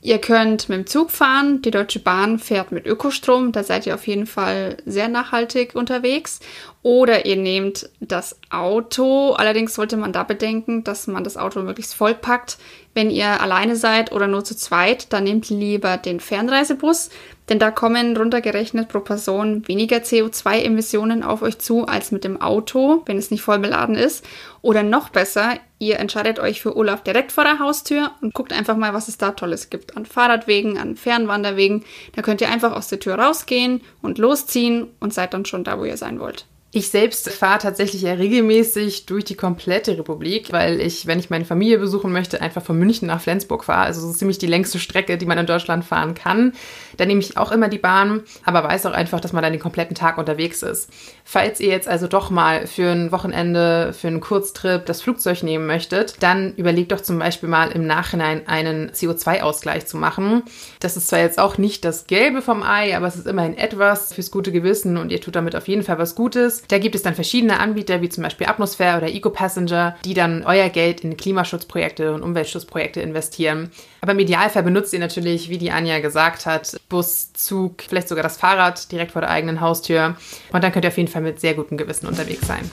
Ihr 0.00 0.18
könnt 0.18 0.68
mit 0.68 0.78
dem 0.78 0.86
Zug 0.88 1.12
fahren. 1.12 1.62
Die 1.62 1.70
Deutsche 1.70 2.00
Bahn 2.00 2.40
fährt 2.40 2.72
mit 2.72 2.84
Ökostrom. 2.84 3.52
Da 3.52 3.62
seid 3.62 3.86
ihr 3.86 3.94
auf 3.94 4.08
jeden 4.08 4.26
Fall 4.26 4.78
sehr 4.84 5.06
nachhaltig 5.06 5.76
unterwegs. 5.76 6.40
Oder 6.82 7.24
ihr 7.24 7.36
nehmt 7.36 7.88
das 8.00 8.36
Auto. 8.50 9.30
Allerdings 9.34 9.74
sollte 9.74 9.96
man 9.96 10.12
da 10.12 10.24
bedenken, 10.24 10.82
dass 10.82 11.06
man 11.06 11.22
das 11.22 11.36
Auto 11.36 11.60
möglichst 11.60 11.94
vollpackt. 11.94 12.58
Wenn 12.94 13.10
ihr 13.10 13.40
alleine 13.40 13.76
seid 13.76 14.10
oder 14.10 14.26
nur 14.26 14.42
zu 14.42 14.56
zweit, 14.56 15.12
dann 15.12 15.22
nehmt 15.22 15.50
lieber 15.50 15.98
den 15.98 16.18
Fernreisebus. 16.18 17.10
Denn 17.48 17.58
da 17.58 17.70
kommen 17.70 18.16
runtergerechnet 18.16 18.88
pro 18.88 19.00
Person 19.00 19.66
weniger 19.66 19.98
CO2-Emissionen 19.98 21.22
auf 21.22 21.42
euch 21.42 21.58
zu 21.58 21.86
als 21.86 22.12
mit 22.12 22.24
dem 22.24 22.40
Auto, 22.40 23.02
wenn 23.06 23.18
es 23.18 23.30
nicht 23.30 23.42
voll 23.42 23.58
beladen 23.58 23.96
ist. 23.96 24.24
Oder 24.62 24.82
noch 24.84 25.08
besser, 25.08 25.58
ihr 25.78 25.98
entscheidet 25.98 26.38
euch 26.38 26.62
für 26.62 26.76
Urlaub 26.76 27.02
direkt 27.04 27.32
vor 27.32 27.44
der 27.44 27.58
Haustür 27.58 28.12
und 28.20 28.32
guckt 28.32 28.52
einfach 28.52 28.76
mal, 28.76 28.94
was 28.94 29.08
es 29.08 29.18
da 29.18 29.32
Tolles 29.32 29.70
gibt. 29.70 29.96
An 29.96 30.06
Fahrradwegen, 30.06 30.78
an 30.78 30.94
Fernwanderwegen. 30.94 31.84
Da 32.14 32.22
könnt 32.22 32.40
ihr 32.40 32.48
einfach 32.48 32.72
aus 32.72 32.88
der 32.88 33.00
Tür 33.00 33.16
rausgehen 33.16 33.80
und 34.02 34.18
losziehen 34.18 34.88
und 35.00 35.12
seid 35.12 35.34
dann 35.34 35.44
schon 35.44 35.64
da, 35.64 35.80
wo 35.80 35.84
ihr 35.84 35.96
sein 35.96 36.20
wollt. 36.20 36.46
Ich 36.74 36.88
selbst 36.88 37.28
fahre 37.28 37.58
tatsächlich 37.58 38.00
ja 38.00 38.14
regelmäßig 38.14 39.04
durch 39.04 39.26
die 39.26 39.34
komplette 39.34 39.98
Republik, 39.98 40.52
weil 40.52 40.80
ich, 40.80 41.06
wenn 41.06 41.18
ich 41.18 41.28
meine 41.28 41.44
Familie 41.44 41.76
besuchen 41.76 42.10
möchte, 42.10 42.40
einfach 42.40 42.62
von 42.62 42.78
München 42.78 43.08
nach 43.08 43.20
Flensburg 43.20 43.64
fahre. 43.64 43.84
Also 43.84 44.00
so 44.00 44.10
ziemlich 44.14 44.38
die 44.38 44.46
längste 44.46 44.78
Strecke, 44.78 45.18
die 45.18 45.26
man 45.26 45.36
in 45.36 45.44
Deutschland 45.44 45.84
fahren 45.84 46.14
kann. 46.14 46.54
Da 46.96 47.04
nehme 47.04 47.20
ich 47.20 47.36
auch 47.36 47.52
immer 47.52 47.68
die 47.68 47.76
Bahn, 47.76 48.22
aber 48.46 48.64
weiß 48.64 48.86
auch 48.86 48.92
einfach, 48.92 49.20
dass 49.20 49.34
man 49.34 49.42
dann 49.42 49.52
den 49.52 49.60
kompletten 49.60 49.94
Tag 49.94 50.16
unterwegs 50.16 50.62
ist. 50.62 50.88
Falls 51.24 51.60
ihr 51.60 51.68
jetzt 51.68 51.88
also 51.88 52.08
doch 52.08 52.30
mal 52.30 52.66
für 52.66 52.90
ein 52.90 53.12
Wochenende, 53.12 53.92
für 53.92 54.08
einen 54.08 54.20
Kurztrip 54.20 54.86
das 54.86 55.02
Flugzeug 55.02 55.42
nehmen 55.42 55.66
möchtet, 55.66 56.22
dann 56.22 56.54
überlegt 56.54 56.92
doch 56.92 57.02
zum 57.02 57.18
Beispiel 57.18 57.50
mal 57.50 57.70
im 57.72 57.86
Nachhinein 57.86 58.48
einen 58.48 58.92
CO2-Ausgleich 58.92 59.84
zu 59.84 59.98
machen. 59.98 60.44
Das 60.80 60.96
ist 60.96 61.08
zwar 61.08 61.18
jetzt 61.18 61.38
auch 61.38 61.58
nicht 61.58 61.84
das 61.84 62.06
Gelbe 62.06 62.40
vom 62.40 62.62
Ei, 62.62 62.96
aber 62.96 63.08
es 63.08 63.16
ist 63.16 63.26
immerhin 63.26 63.58
etwas 63.58 64.14
fürs 64.14 64.30
gute 64.30 64.52
Gewissen 64.52 64.96
und 64.96 65.12
ihr 65.12 65.20
tut 65.20 65.36
damit 65.36 65.54
auf 65.54 65.68
jeden 65.68 65.82
Fall 65.82 65.98
was 65.98 66.14
Gutes. 66.14 66.61
Da 66.68 66.78
gibt 66.78 66.94
es 66.94 67.02
dann 67.02 67.14
verschiedene 67.14 67.60
Anbieter, 67.60 68.00
wie 68.00 68.08
zum 68.08 68.22
Beispiel 68.22 68.46
Atmosphäre 68.46 68.98
oder 68.98 69.08
EcoPassenger, 69.08 69.96
die 70.04 70.14
dann 70.14 70.44
euer 70.44 70.68
Geld 70.68 71.04
in 71.04 71.16
Klimaschutzprojekte 71.16 72.12
und 72.14 72.22
Umweltschutzprojekte 72.22 73.00
investieren. 73.00 73.70
Aber 74.00 74.12
im 74.12 74.18
Idealfall 74.18 74.62
benutzt 74.62 74.92
ihr 74.92 74.98
natürlich, 74.98 75.48
wie 75.48 75.58
die 75.58 75.70
Anja 75.70 76.00
gesagt 76.00 76.46
hat, 76.46 76.80
Bus, 76.88 77.32
Zug, 77.32 77.82
vielleicht 77.82 78.08
sogar 78.08 78.22
das 78.22 78.36
Fahrrad 78.36 78.90
direkt 78.90 79.12
vor 79.12 79.22
der 79.22 79.30
eigenen 79.30 79.60
Haustür. 79.60 80.16
Und 80.52 80.64
dann 80.64 80.72
könnt 80.72 80.84
ihr 80.84 80.88
auf 80.88 80.96
jeden 80.96 81.10
Fall 81.10 81.22
mit 81.22 81.40
sehr 81.40 81.54
gutem 81.54 81.76
Gewissen 81.76 82.06
unterwegs 82.06 82.46
sein. 82.46 82.68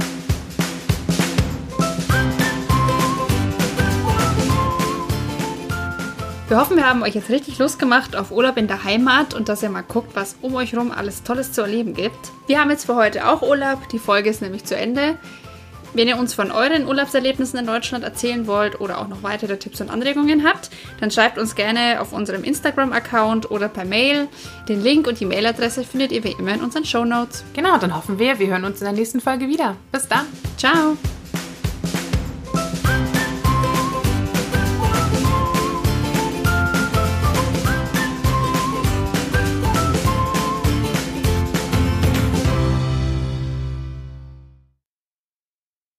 Wir 6.49 6.57
hoffen, 6.57 6.77
wir 6.77 6.89
haben 6.89 7.03
euch 7.03 7.13
jetzt 7.13 7.29
richtig 7.29 7.59
Lust 7.59 7.77
gemacht 7.77 8.15
auf 8.15 8.31
Urlaub 8.31 8.57
in 8.57 8.65
der 8.65 8.83
Heimat 8.83 9.35
und 9.35 9.49
dass 9.49 9.61
ihr 9.61 9.69
mal 9.69 9.83
guckt, 9.83 10.15
was 10.15 10.35
um 10.41 10.55
euch 10.55 10.75
rum 10.75 10.91
alles 10.91 11.21
Tolles 11.21 11.51
zu 11.51 11.61
erleben 11.61 11.93
gibt. 11.93 12.17
Wir 12.47 12.59
haben 12.59 12.71
jetzt 12.71 12.87
für 12.87 12.95
heute 12.95 13.27
auch 13.27 13.43
Urlaub. 13.43 13.87
Die 13.89 13.99
Folge 13.99 14.31
ist 14.31 14.41
nämlich 14.41 14.65
zu 14.65 14.75
Ende. 14.75 15.19
Wenn 15.93 16.07
ihr 16.07 16.17
uns 16.17 16.33
von 16.33 16.49
euren 16.49 16.87
Urlaubserlebnissen 16.87 17.59
in 17.59 17.67
Deutschland 17.67 18.03
erzählen 18.03 18.47
wollt 18.47 18.81
oder 18.81 18.97
auch 18.97 19.07
noch 19.07 19.21
weitere 19.21 19.57
Tipps 19.57 19.79
und 19.79 19.91
Anregungen 19.91 20.43
habt, 20.43 20.71
dann 20.99 21.11
schreibt 21.11 21.37
uns 21.37 21.53
gerne 21.53 22.01
auf 22.01 22.13
unserem 22.13 22.43
Instagram-Account 22.43 23.51
oder 23.51 23.69
per 23.69 23.85
Mail. 23.85 24.27
Den 24.67 24.81
Link 24.81 25.05
und 25.05 25.19
die 25.19 25.25
Mailadresse 25.25 25.83
findet 25.83 26.11
ihr 26.11 26.23
wie 26.23 26.31
immer 26.31 26.55
in 26.55 26.61
unseren 26.61 26.85
Show 26.85 27.05
Notes. 27.05 27.43
Genau, 27.53 27.77
dann 27.77 27.95
hoffen 27.95 28.17
wir, 28.17 28.39
wir 28.39 28.47
hören 28.47 28.65
uns 28.65 28.79
in 28.81 28.85
der 28.85 28.93
nächsten 28.93 29.21
Folge 29.21 29.47
wieder. 29.47 29.75
Bis 29.91 30.07
dann. 30.07 30.25
Ciao. 30.57 30.97